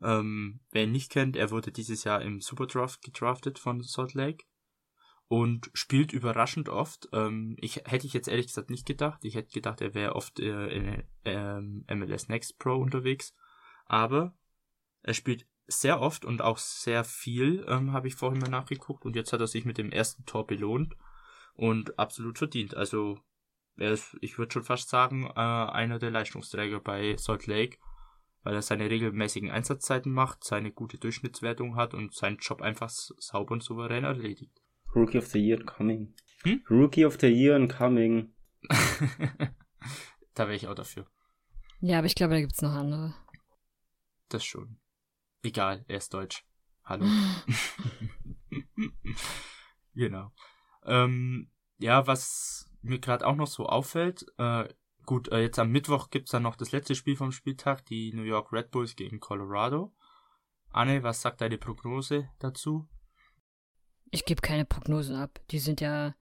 [0.03, 4.45] Ähm, wer ihn nicht kennt, er wurde dieses Jahr im Superdraft gedraftet von Salt Lake
[5.29, 7.09] und spielt überraschend oft.
[7.13, 9.25] Ähm, ich hätte ich jetzt ehrlich gesagt nicht gedacht.
[9.25, 13.35] Ich hätte gedacht, er wäre oft äh, in äh, MLS Next Pro unterwegs.
[13.85, 14.35] Aber
[15.03, 19.05] er spielt sehr oft und auch sehr viel, ähm, habe ich vorhin mal nachgeguckt.
[19.05, 20.97] Und jetzt hat er sich mit dem ersten Tor belohnt
[21.55, 22.75] und absolut verdient.
[22.75, 23.21] Also
[23.77, 27.79] er ist, ich würde schon fast sagen, äh, einer der Leistungsträger bei Salt Lake,
[28.43, 33.53] weil er seine regelmäßigen Einsatzzeiten macht, seine gute Durchschnittswertung hat und seinen Job einfach sauber
[33.53, 34.61] und souverän erledigt.
[34.95, 36.15] Rookie of the Year coming.
[36.43, 36.63] Hm?
[36.71, 38.33] Rookie of the Year coming.
[40.35, 41.07] da wäre ich auch dafür.
[41.81, 43.15] Ja, aber ich glaube, da gibt es noch andere.
[44.29, 44.79] Das schon.
[45.43, 46.45] Egal, er ist deutsch.
[46.85, 47.07] Hallo.
[49.95, 50.33] genau.
[50.85, 54.69] Ähm, ja, was mir gerade auch noch so auffällt, äh,
[55.09, 58.25] gut, äh, jetzt am Mittwoch gibt's dann noch das letzte Spiel vom Spieltag, die New
[58.25, 59.91] York Red Bulls gegen Colorado.
[60.71, 62.87] Anne, was sagt deine Prognose dazu?
[64.11, 65.41] Ich gebe keine Prognosen ab.
[65.51, 66.15] Die sind ja,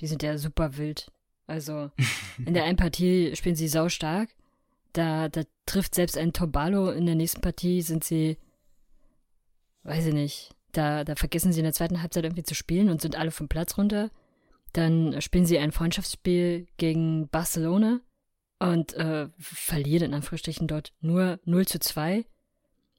[0.00, 1.12] die sind ja super wild.
[1.46, 1.90] Also,
[2.46, 4.30] in der einen Partie spielen sie sau stark.
[4.94, 6.90] Da, da trifft selbst ein Tombalo.
[6.90, 8.38] In der nächsten Partie sind sie
[9.82, 13.02] weiß ich nicht, da, da vergessen sie in der zweiten Halbzeit irgendwie zu spielen und
[13.02, 14.10] sind alle vom Platz runter.
[14.72, 18.00] Dann spielen sie ein Freundschaftsspiel gegen Barcelona
[18.60, 22.24] und äh, verlieren in Anführungsstrichen dort nur 0 zu 2.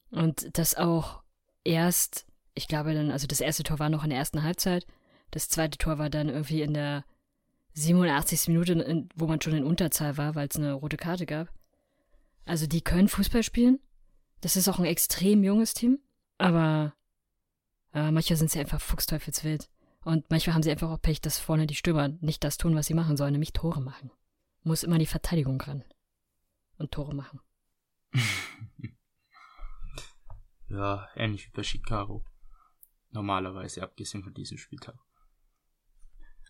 [0.09, 1.21] Und das auch
[1.63, 4.85] erst, ich glaube dann, also das erste Tor war noch in der ersten Halbzeit,
[5.29, 7.05] das zweite Tor war dann irgendwie in der
[7.73, 8.49] 87.
[8.49, 11.47] Minute, wo man schon in Unterzahl war, weil es eine rote Karte gab.
[12.43, 13.79] Also die können Fußball spielen.
[14.41, 15.99] Das ist auch ein extrem junges Team.
[16.37, 16.93] Aber
[17.93, 19.69] äh, manchmal sind sie einfach fuchsteufelswild.
[20.03, 22.87] Und manchmal haben sie einfach auch Pech, dass vorne die Stürmer nicht das tun, was
[22.87, 24.11] sie machen sollen, nämlich Tore machen.
[24.63, 25.83] Muss immer die Verteidigung ran.
[26.77, 27.39] Und Tore machen.
[30.69, 32.25] ja, ähnlich wie bei Chicago.
[33.11, 34.95] Normalerweise, abgesehen von diesem Spieltag.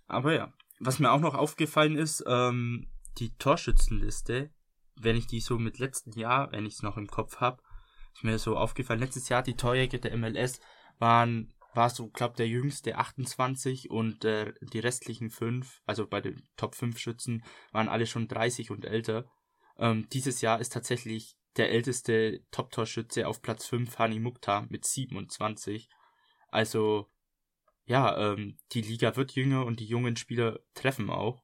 [0.08, 4.52] Aber ja, was mir auch noch aufgefallen ist, ähm, die Torschützenliste,
[4.96, 7.62] wenn ich die so mit letzten Jahr, wenn ich es noch im Kopf habe,
[8.14, 9.00] ist mir so aufgefallen.
[9.00, 10.60] Letztes Jahr die Torjäger der MLS
[11.00, 16.48] waren, war so, glaub, der jüngste 28 und äh, die restlichen fünf, also bei den
[16.58, 19.30] Top 5 Schützen, waren alle schon 30 und älter.
[19.78, 25.90] Ähm, dieses Jahr ist tatsächlich der älteste Top-Torschütze auf Platz 5 Hani Mukta mit 27.
[26.50, 27.10] Also,
[27.86, 31.44] ja, ähm, die Liga wird jünger und die jungen Spieler treffen auch.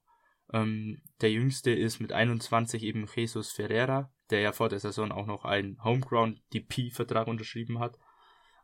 [0.54, 5.26] Ähm, der jüngste ist mit 21 eben Jesus Ferreira, der ja vor der Saison auch
[5.26, 7.98] noch einen Homeground DP-Vertrag unterschrieben hat.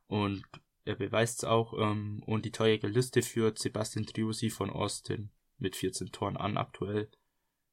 [0.08, 0.44] Und
[0.86, 1.74] er beweist es auch.
[1.78, 7.10] Ähm, und die Torjägerliste führt Sebastian Triusi von Austin mit 14 Toren an aktuell.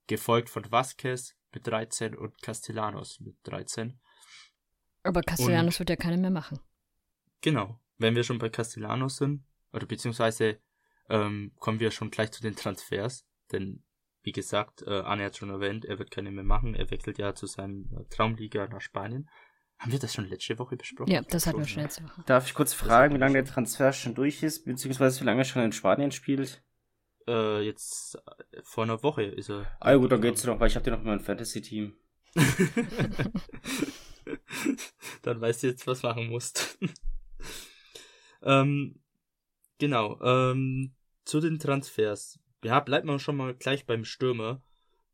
[0.07, 4.01] Gefolgt von Vasquez mit 13 und Castellanos mit 13.
[5.03, 6.61] Aber Castellanos und, wird ja keine mehr machen.
[7.41, 7.81] Genau.
[7.99, 10.59] Wenn wir schon bei Castellanos sind, oder beziehungsweise
[11.09, 13.83] ähm, kommen wir schon gleich zu den Transfers, denn
[14.23, 16.75] wie gesagt, äh, Arne hat schon erwähnt, er wird keine mehr machen.
[16.75, 19.31] Er wechselt ja zu seinem äh, Traumliga nach Spanien.
[19.81, 21.11] Haben wir das schon letzte Woche besprochen?
[21.11, 22.23] Ja, das hatten wir schon letzte Woche.
[22.27, 25.47] Darf ich kurz fragen, wie lange der Transfer schon durch ist, beziehungsweise wie lange er
[25.47, 26.63] schon in Spanien spielt?
[27.27, 29.67] Äh, jetzt äh, vor einer Woche ist er.
[29.81, 31.95] Ah, gut, dann geht's noch, weil ich habe den noch in meinem Fantasy-Team.
[35.23, 36.79] dann weißt du jetzt, was machen musst.
[38.43, 39.01] ähm,
[39.79, 40.21] genau.
[40.21, 42.39] Ähm, zu den Transfers.
[42.63, 44.61] Ja, bleibt man schon mal gleich beim Stürmer.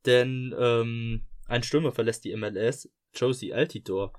[0.07, 4.13] Denn ähm, ein Stürmer verlässt die MLS, Josie Altidore.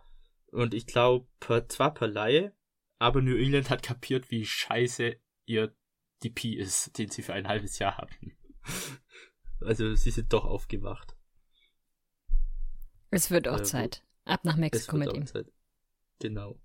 [0.52, 1.28] Und ich glaube,
[1.68, 2.54] zwar per Laie,
[3.00, 5.76] aber New England hat kapiert, wie scheiße ihr
[6.24, 8.34] DP ist, den sie für ein halbes Jahr hatten.
[9.60, 11.18] Also sie sind doch aufgewacht.
[13.10, 14.04] Es wird auch äh, Zeit.
[14.24, 15.26] Ab nach Mexiko mit ihm.
[15.26, 15.52] Zeit.
[16.20, 16.60] Genau.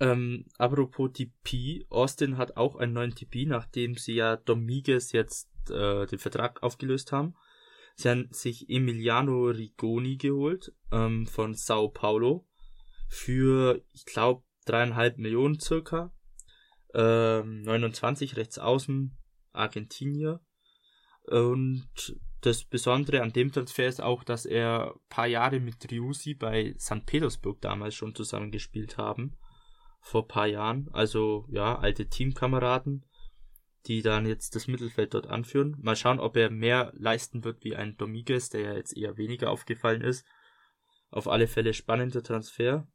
[0.00, 6.04] Ähm, apropos TP, Austin hat auch einen neuen TP, nachdem sie ja Dominguez jetzt äh,
[6.04, 7.34] den Vertrag aufgelöst haben.
[7.94, 12.46] Sie haben sich Emiliano Rigoni geholt ähm, von Sao Paulo
[13.08, 16.12] für, ich glaube, dreieinhalb Millionen circa.
[16.94, 19.16] Ähm, 29 rechts außen,
[19.52, 20.40] Argentinier.
[21.24, 26.74] Und das Besondere an dem Transfer ist auch, dass er paar Jahre mit Riusi bei
[26.78, 27.04] St.
[27.04, 29.36] Petersburg damals schon zusammen gespielt haben.
[30.00, 30.88] Vor paar Jahren.
[30.92, 33.04] Also ja, alte Teamkameraden,
[33.86, 35.76] die dann jetzt das Mittelfeld dort anführen.
[35.80, 39.50] Mal schauen, ob er mehr leisten wird wie ein Dominguez, der ja jetzt eher weniger
[39.50, 40.24] aufgefallen ist.
[41.10, 42.86] Auf alle Fälle spannender Transfer.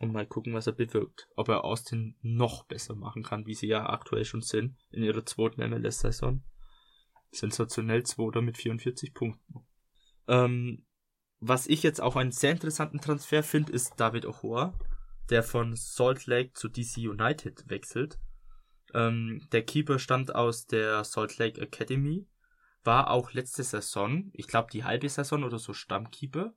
[0.00, 1.28] Und mal gucken, was er bewirkt.
[1.36, 5.26] Ob er Austin noch besser machen kann, wie sie ja aktuell schon sind in ihrer
[5.26, 6.42] zweiten MLS-Saison.
[7.30, 9.66] Sensationell Zweiter mit 44 Punkten.
[10.26, 10.86] Ähm,
[11.38, 14.72] was ich jetzt auch einen sehr interessanten Transfer finde, ist David Ochoa,
[15.28, 18.18] der von Salt Lake zu DC United wechselt.
[18.94, 22.26] Ähm, der Keeper stammt aus der Salt Lake Academy,
[22.84, 26.54] war auch letzte Saison, ich glaube die halbe Saison oder so Stammkeeper.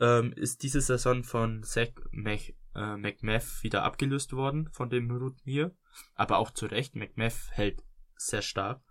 [0.00, 5.74] Ähm, ist diese Saison von Zach Mc, äh, McMath wieder abgelöst worden, von dem Routinier.
[6.14, 7.82] Aber auch zu Recht, McMath hält
[8.16, 8.82] sehr stark.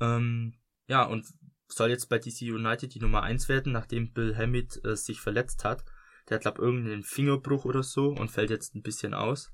[0.00, 0.54] Ähm,
[0.86, 1.26] ja, und
[1.68, 5.64] soll jetzt bei DC United die Nummer 1 werden, nachdem Bill Hammett äh, sich verletzt
[5.64, 5.84] hat.
[6.28, 9.52] Der hat, glaube irgendeinen Fingerbruch oder so und fällt jetzt ein bisschen aus.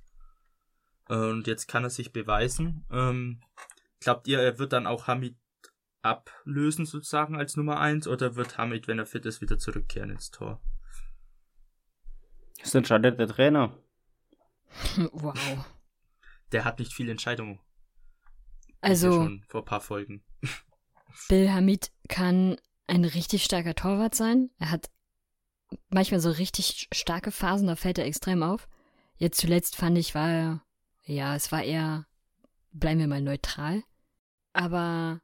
[1.08, 2.84] Und jetzt kann er sich beweisen.
[2.90, 3.40] Ähm,
[4.00, 5.36] glaubt ihr, er wird dann auch Hamid
[6.02, 10.30] ablösen sozusagen als Nummer 1 oder wird Hamid, wenn er fit ist, wieder zurückkehren ins
[10.30, 10.60] Tor?
[12.66, 13.78] Das entscheidet der Trainer.
[15.12, 15.64] wow.
[16.50, 17.60] Der hat nicht viel Entscheidungen.
[18.80, 19.12] Also.
[19.12, 20.24] Schon vor ein paar Folgen.
[21.28, 22.56] Bill Hamid kann
[22.88, 24.50] ein richtig starker Torwart sein.
[24.58, 24.90] Er hat
[25.90, 28.68] manchmal so richtig starke Phasen, da fällt er extrem auf.
[29.14, 30.62] Jetzt zuletzt fand ich, war er,
[31.04, 32.08] ja, es war eher,
[32.72, 33.84] bleiben wir mal neutral.
[34.52, 35.20] Aber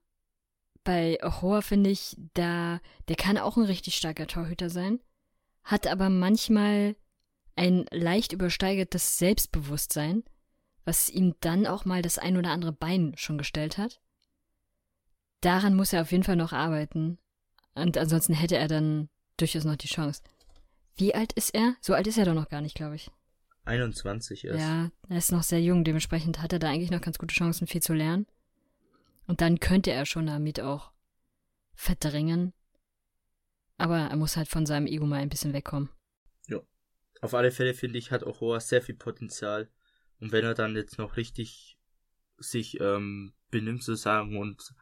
[0.85, 5.01] bei Ochoa finde ich, da, der kann auch ein richtig starker Torhüter sein,
[5.65, 6.95] hat aber manchmal
[7.57, 10.25] ein leicht übersteigertes Selbstbewusstsein,
[10.85, 14.01] was ihm dann auch mal das ein oder andere Bein schon gestellt hat.
[15.41, 17.19] Daran muss er auf jeden Fall noch arbeiten.
[17.75, 20.23] Und ansonsten hätte er dann durchaus noch die Chance.
[20.97, 21.77] Wie alt ist er?
[21.81, 23.11] So alt ist er doch noch gar nicht, glaube ich.
[23.65, 24.61] 21 ist.
[24.61, 27.67] Ja, er ist noch sehr jung, dementsprechend hat er da eigentlich noch ganz gute Chancen,
[27.67, 28.27] viel zu lernen.
[29.27, 30.93] Und dann könnte er schon damit auch
[31.75, 32.53] verdrängen.
[33.79, 35.89] Aber er muss halt von seinem Ego mal ein bisschen wegkommen.
[37.23, 39.71] Auf alle Fälle finde ich, hat Ochoa sehr viel Potenzial.
[40.19, 41.79] Und wenn er dann jetzt noch richtig
[42.37, 44.75] sich ähm, benimmt sozusagen und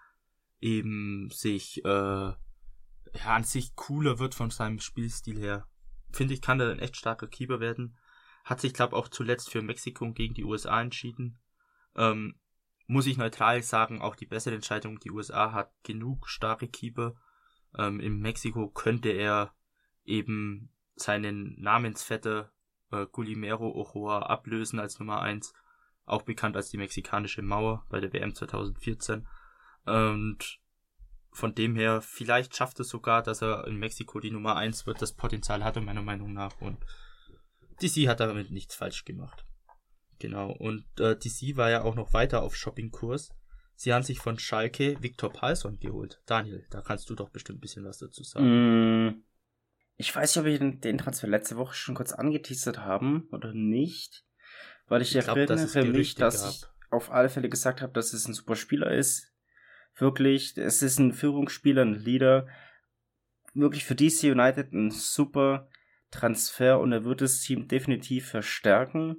[0.58, 2.36] eben sich äh, ja,
[3.24, 5.68] an sich cooler wird von seinem Spielstil her,
[6.10, 7.98] finde ich, kann er ein echt starker Keeper werden.
[8.44, 11.38] Hat sich, glaube auch zuletzt für Mexiko gegen die USA entschieden.
[11.94, 12.40] Ähm,
[12.86, 14.98] muss ich neutral sagen, auch die bessere Entscheidung.
[14.98, 17.16] Die USA hat genug starke Keeper.
[17.76, 19.54] Ähm, in Mexiko könnte er
[20.04, 22.52] eben seinen Namensvetter
[22.90, 25.52] äh, Gulimero Ochoa ablösen als Nummer 1,
[26.04, 29.26] auch bekannt als die mexikanische Mauer bei der WM 2014.
[29.86, 30.60] Und
[31.32, 35.00] von dem her, vielleicht schafft es sogar, dass er in Mexiko die Nummer 1 wird.
[35.00, 36.60] Das Potenzial hat er meiner Meinung nach.
[36.60, 36.78] Und
[37.80, 39.46] DC hat damit nichts falsch gemacht.
[40.18, 40.50] Genau.
[40.52, 43.30] Und äh, DC war ja auch noch weiter auf Shoppingkurs.
[43.74, 46.20] Sie haben sich von Schalke Viktor Palsson geholt.
[46.26, 49.06] Daniel, da kannst du doch bestimmt ein bisschen was dazu sagen.
[49.06, 49.24] Mm,
[50.00, 53.52] ich weiß nicht, ob wir den, den Transfer letzte Woche schon kurz angeteasert haben oder
[53.52, 54.24] nicht.
[54.86, 56.50] Weil ich, ich glaub, erinnere mich, dass gab.
[56.50, 59.30] ich auf alle Fälle gesagt habe, dass es ein super Spieler ist.
[59.96, 62.48] Wirklich, es ist ein Führungsspieler, ein Leader.
[63.52, 65.68] Wirklich für DC United ein super
[66.10, 69.18] Transfer und er wird das Team definitiv verstärken.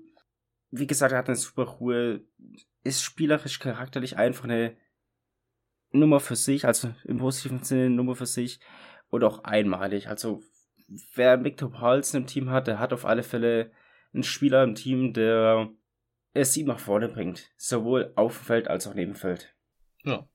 [0.71, 2.25] Wie gesagt, er hat eine super Ruhe,
[2.83, 4.75] ist spielerisch, charakterlich einfach eine
[5.91, 8.59] Nummer für sich, also im positiven Sinne eine Nummer für sich
[9.09, 10.07] und auch einmalig.
[10.07, 10.41] Also
[11.13, 13.71] wer Victor Paulsen im Team hat, der hat auf alle Fälle
[14.13, 15.69] einen Spieler im Team, der
[16.33, 17.51] es ihm nach vorne bringt.
[17.57, 19.55] Sowohl auf dem Feld als auch neben dem Feld.
[20.03, 20.27] Ja.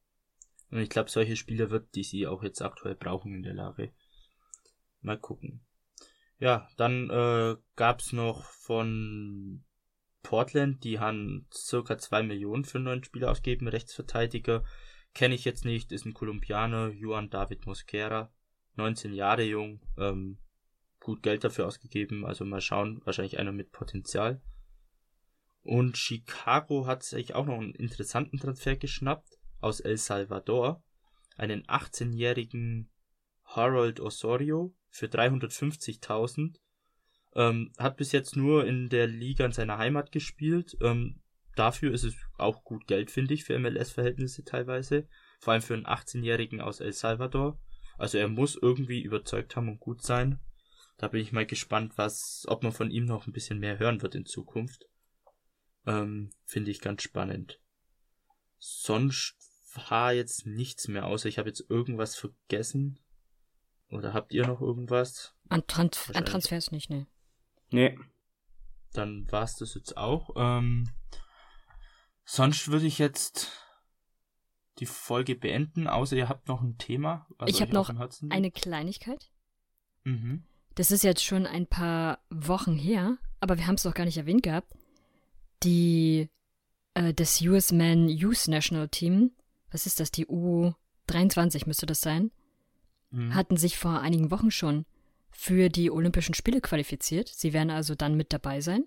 [0.70, 3.92] Und ich glaube, solche Spieler wird DC auch jetzt aktuell brauchen in der Lage.
[5.00, 5.64] Mal gucken.
[6.38, 9.64] Ja, dann äh, gab noch von
[10.22, 14.64] Portland, die haben circa 2 Millionen für einen neuen Spieler ausgegeben, Rechtsverteidiger.
[15.14, 18.32] Kenne ich jetzt nicht, ist ein Kolumbianer, Juan David Mosquera,
[18.74, 20.38] 19 Jahre jung, ähm,
[21.06, 24.42] gut Geld dafür ausgegeben, also mal schauen, wahrscheinlich einer mit Potenzial.
[25.62, 30.82] Und Chicago hat sich auch noch einen interessanten Transfer geschnappt aus El Salvador,
[31.36, 32.90] einen 18-jährigen
[33.44, 36.56] Harold Osorio für 350.000
[37.36, 40.76] ähm, hat bis jetzt nur in der Liga in seiner Heimat gespielt.
[40.80, 41.20] Ähm,
[41.54, 45.06] dafür ist es auch gut Geld, finde ich, für MLS-Verhältnisse teilweise.
[45.38, 47.60] Vor allem für einen 18-Jährigen aus El Salvador.
[47.96, 50.40] Also er muss irgendwie überzeugt haben und gut sein.
[50.98, 54.02] Da bin ich mal gespannt, was, ob man von ihm noch ein bisschen mehr hören
[54.02, 54.86] wird in Zukunft.
[55.86, 57.60] Ähm, finde ich ganz spannend.
[58.58, 59.36] Sonst
[59.88, 62.98] war jetzt nichts mehr, außer ich habe jetzt irgendwas vergessen.
[63.90, 65.34] Oder habt ihr noch irgendwas?
[65.48, 67.06] An, Trans an Transfers nicht, ne?
[67.70, 67.98] Nee.
[68.92, 70.30] Dann war's das jetzt auch.
[70.36, 70.90] Ähm,
[72.24, 73.52] sonst würde ich jetzt
[74.78, 77.26] die Folge beenden, außer ihr habt noch ein Thema.
[77.46, 77.90] ich habe noch
[78.30, 79.30] eine Kleinigkeit.
[80.04, 80.44] Mhm.
[80.76, 84.18] Das ist jetzt schon ein paar Wochen her, aber wir haben es noch gar nicht
[84.18, 84.72] erwähnt gehabt.
[85.62, 86.28] Die
[86.94, 89.32] äh, das US Man Youth National Team,
[89.70, 92.30] was ist das, die U23 müsste das sein,
[93.10, 93.34] mhm.
[93.34, 94.84] hatten sich vor einigen Wochen schon
[95.30, 97.28] für die Olympischen Spiele qualifiziert.
[97.28, 98.84] Sie werden also dann mit dabei sein.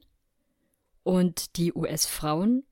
[1.01, 2.65] Und die US-Frauen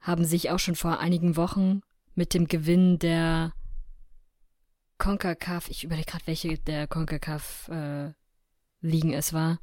[0.00, 1.80] haben sich auch schon vor einigen Wochen
[2.14, 3.54] mit dem Gewinn der
[4.98, 8.12] CONCACAF, ich überlege gerade, welche der CONCACAF äh,
[8.80, 9.60] Ligen es war.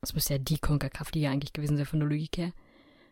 [0.00, 2.52] Das müsste ja die CONCACAF-Liga eigentlich gewesen sein von der Logik her.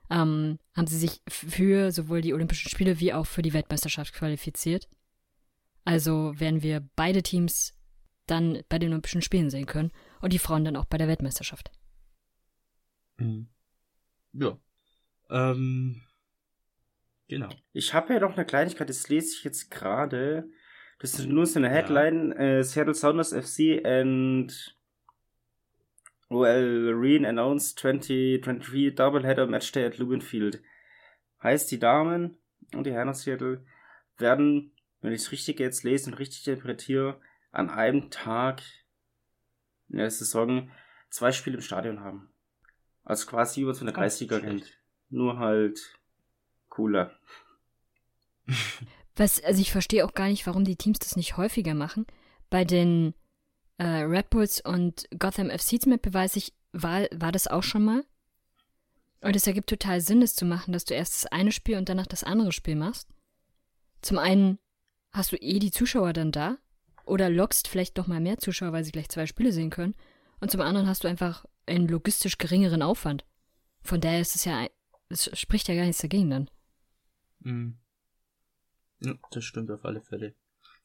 [0.09, 4.88] Ähm, haben sie sich für sowohl die Olympischen Spiele wie auch für die Weltmeisterschaft qualifiziert.
[5.84, 7.74] Also werden wir beide Teams
[8.26, 11.70] dann bei den Olympischen Spielen sehen können und die Frauen dann auch bei der Weltmeisterschaft.
[13.18, 13.49] Mhm.
[14.32, 14.59] Ja.
[15.30, 16.03] Ähm,
[17.28, 17.49] genau.
[17.72, 20.49] Ich habe ja noch eine Kleinigkeit, das lese ich jetzt gerade.
[20.99, 22.34] Das ist nur so eine Headline.
[22.38, 22.59] Ja.
[22.59, 24.75] Uh, Seattle Sounders FC and
[26.28, 30.62] OL Reen announced 2023 Doubleheader Matchday at Lubin Field.
[31.42, 32.38] Heißt, die Damen
[32.74, 33.64] und die Herren aus Seattle
[34.18, 37.20] werden, wenn ich es richtig jetzt lese und richtig interpretiere,
[37.52, 38.62] an einem Tag
[39.88, 40.70] in der Saison
[41.10, 42.30] zwei Spiele im Stadion haben.
[43.04, 44.78] Also quasi wie man es von der Kreisliga kennt.
[45.08, 45.96] Nur halt
[46.68, 47.12] cooler.
[49.14, 52.06] Was, also ich verstehe auch gar nicht, warum die Teams das nicht häufiger machen.
[52.50, 53.14] Bei den
[53.78, 58.04] äh, Red Bulls und Gotham FC zum Beispiel ich, war, war das auch schon mal.
[59.20, 61.88] Und es ergibt total Sinn, das zu machen, dass du erst das eine Spiel und
[61.88, 63.08] danach das andere Spiel machst.
[64.02, 64.58] Zum einen
[65.12, 66.58] hast du eh die Zuschauer dann da
[67.04, 69.94] oder lockst vielleicht noch mal mehr Zuschauer, weil sie gleich zwei Spiele sehen können.
[70.40, 73.24] Und zum anderen hast du einfach einen logistisch geringeren Aufwand.
[73.82, 74.66] Von daher ist es ja,
[75.08, 76.50] es spricht ja gar nichts dagegen dann.
[77.40, 77.78] Mhm.
[79.00, 80.34] Ja, das stimmt auf alle Fälle.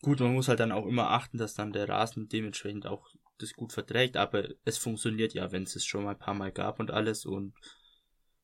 [0.02, 3.54] Gut, man muss halt dann auch immer achten, dass dann der Rasen dementsprechend auch das
[3.54, 6.80] gut verträgt, aber es funktioniert ja, wenn es es schon mal ein paar Mal gab
[6.80, 7.54] und alles und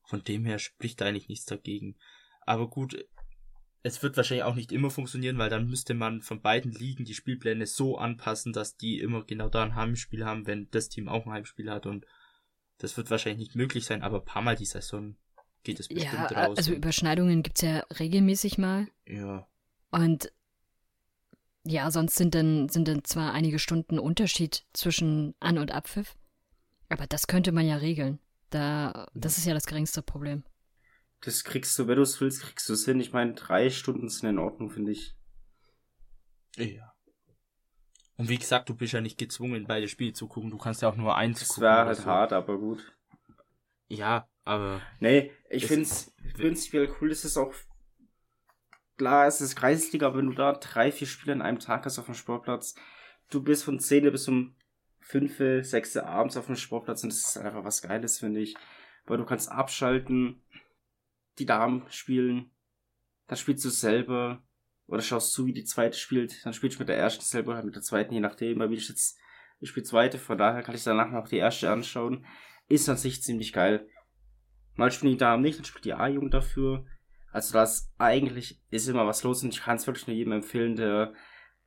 [0.03, 1.95] von dem her spricht eigentlich nichts dagegen.
[2.45, 3.05] Aber gut,
[3.83, 7.13] es wird wahrscheinlich auch nicht immer funktionieren, weil dann müsste man von beiden Ligen die
[7.13, 11.25] Spielpläne so anpassen, dass die immer genau da ein Heimspiel haben, wenn das Team auch
[11.25, 12.05] ein Heimspiel hat und
[12.77, 15.15] das wird wahrscheinlich nicht möglich sein, aber ein paar Mal die Saison
[15.63, 16.57] geht es bestimmt ja, raus.
[16.57, 18.87] Also Überschneidungen gibt es ja regelmäßig mal.
[19.05, 19.47] Ja.
[19.89, 20.31] Und
[21.67, 26.15] ja, sonst sind dann, sind dann zwar einige Stunden Unterschied zwischen An- und Abpfiff,
[26.89, 28.19] aber das könnte man ja regeln.
[28.49, 30.43] Da, das ist ja das geringste Problem.
[31.21, 32.99] Das kriegst du, wenn du es willst, kriegst du es hin.
[32.99, 35.15] Ich meine, drei Stunden sind in Ordnung, finde ich.
[36.55, 36.93] Ja.
[38.17, 40.49] Und wie gesagt, du bist ja nicht gezwungen, beide Spiele zu gucken.
[40.49, 41.63] Du kannst ja auch nur eins das gucken.
[41.63, 42.05] Das wäre halt so.
[42.05, 42.93] hart, aber gut.
[43.89, 44.81] Ja, aber.
[44.99, 47.09] Nee, ich finde es prinzipiell cool.
[47.09, 47.53] Das ist auch.
[48.97, 51.99] Klar, es ist Kreisliga, aber wenn du da drei, vier Spiele an einem Tag hast
[51.99, 52.75] auf dem Sportplatz,
[53.29, 54.55] du bist von 10 bis um
[55.01, 58.55] 5, 6 abends auf dem Sportplatz und das ist einfach was Geiles, finde ich.
[59.05, 60.41] Weil du kannst abschalten,
[61.37, 62.51] die Damen spielen,
[63.27, 64.43] dann spielst du selber
[64.87, 67.63] oder schaust zu, wie die zweite spielt, dann spielst du mit der ersten selber oder
[67.63, 69.17] mit der zweiten, je nachdem, weil ich jetzt,
[69.59, 72.25] ich spiele zweite, von daher kann ich danach noch die erste anschauen.
[72.67, 73.87] Ist an sich ziemlich geil.
[74.75, 76.85] Mal spielen die Damen nicht, dann spielt die A-Jugend dafür.
[77.31, 80.75] Also das eigentlich ist immer was los und ich kann es wirklich nur jedem empfehlen,
[80.75, 81.13] der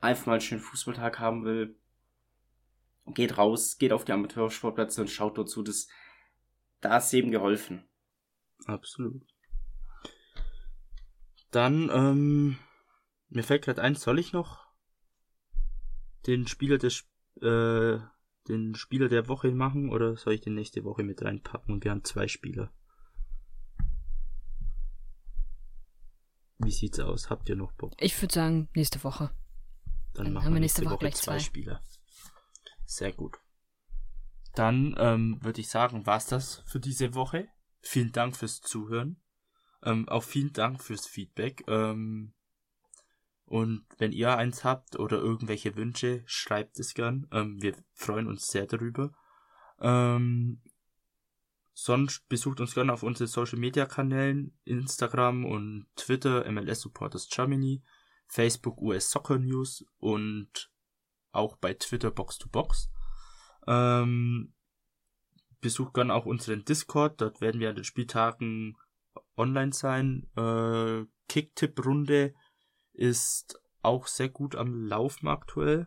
[0.00, 1.76] einfach mal einen schönen Fußballtag haben will.
[3.06, 5.62] Geht raus, geht auf die Amateursportplätze und schaut dort zu.
[5.62, 5.88] Das,
[6.80, 7.88] da ist jedem geholfen.
[8.66, 9.22] Absolut.
[11.50, 12.58] Dann, ähm,
[13.28, 14.66] mir fällt gerade ein, soll ich noch
[16.26, 17.04] den Spieler des,
[17.40, 17.98] äh,
[18.48, 21.90] den Spieler der Woche machen oder soll ich den nächste Woche mit reinpacken und wir
[21.90, 22.72] haben zwei Spieler?
[26.62, 27.30] Wie sieht's aus?
[27.30, 27.92] Habt ihr noch Bock?
[27.98, 29.30] Ich würde sagen, nächste Woche.
[30.14, 31.38] Dann, Dann machen haben wir nächste, nächste Woche, Woche gleich zwei zwei.
[31.40, 31.80] Spiele.
[32.84, 33.38] Sehr gut.
[34.54, 37.48] Dann ähm, würde ich sagen, war's das für diese Woche.
[37.80, 39.22] Vielen Dank fürs Zuhören.
[39.82, 41.64] Ähm, auch vielen Dank fürs Feedback.
[41.68, 42.34] Ähm,
[43.44, 47.26] und wenn ihr eins habt oder irgendwelche Wünsche, schreibt es gern.
[47.32, 49.12] Ähm, wir freuen uns sehr darüber.
[49.80, 50.60] Ähm,
[51.82, 57.82] sonst besucht uns gerne auf unseren Social Media Kanälen, Instagram und Twitter, MLS Supporters Germany,
[58.26, 60.70] Facebook US Soccer News und
[61.32, 62.90] auch bei Twitter Box to Box.
[63.66, 64.52] Ähm,
[65.62, 68.76] besucht gerne auch unseren Discord, dort werden wir an den Spieltagen
[69.38, 70.28] online sein.
[70.36, 72.34] Äh, Kicktipp-Runde
[72.92, 75.86] ist auch sehr gut am Laufen aktuell.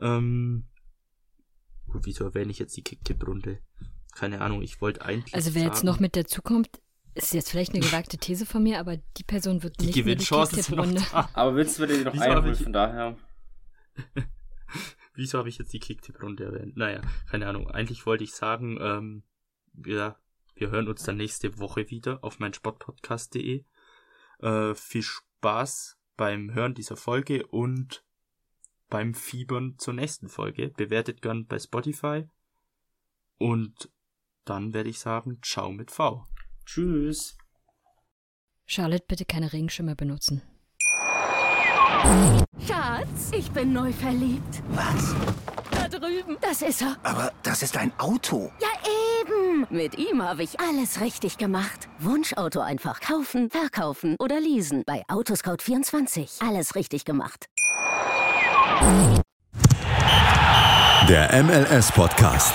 [0.00, 0.70] Ähm,
[1.86, 3.60] wieso erwähne ich jetzt die Kicktipp-Runde?
[4.18, 5.34] Keine Ahnung, ich wollte eigentlich.
[5.34, 6.68] Also wer jetzt noch mit dazukommt,
[7.14, 10.04] ist jetzt vielleicht eine gewagte These von mir, aber die Person wird die nicht mehr
[10.04, 11.28] die Gewinnchancen noch Kicktipp-Runde.
[11.34, 13.16] Aber Vincent würde die noch einholen, ich- von daher.
[15.14, 16.76] Wieso habe ich jetzt die Kicktipp-Runde erwähnt?
[16.76, 17.00] Naja,
[17.30, 17.68] keine Ahnung.
[17.70, 19.22] Eigentlich wollte ich sagen, ähm,
[19.72, 20.16] wir,
[20.54, 23.64] wir hören uns dann nächste Woche wieder auf mein Sportpodcast.de.
[24.40, 28.04] Äh, viel Spaß beim Hören dieser Folge und
[28.88, 30.68] beim Fiebern zur nächsten Folge.
[30.70, 32.28] Bewertet gern bei Spotify.
[33.38, 33.90] Und
[34.48, 36.26] dann werde ich sagen, ciao mit V.
[36.64, 37.36] Tschüss.
[38.66, 40.42] Charlotte, bitte keine Regenschirme benutzen.
[42.66, 44.62] Schatz, ich bin neu verliebt.
[44.70, 45.14] Was?
[45.70, 46.36] Da drüben.
[46.40, 46.96] Das ist er.
[47.02, 48.52] Aber das ist ein Auto.
[48.60, 48.68] Ja,
[49.22, 49.66] eben.
[49.70, 51.88] Mit ihm habe ich alles richtig gemacht.
[51.98, 54.84] Wunschauto einfach kaufen, verkaufen oder leasen.
[54.86, 56.46] Bei Autoscout24.
[56.46, 57.46] Alles richtig gemacht.
[61.08, 62.54] Der MLS Podcast.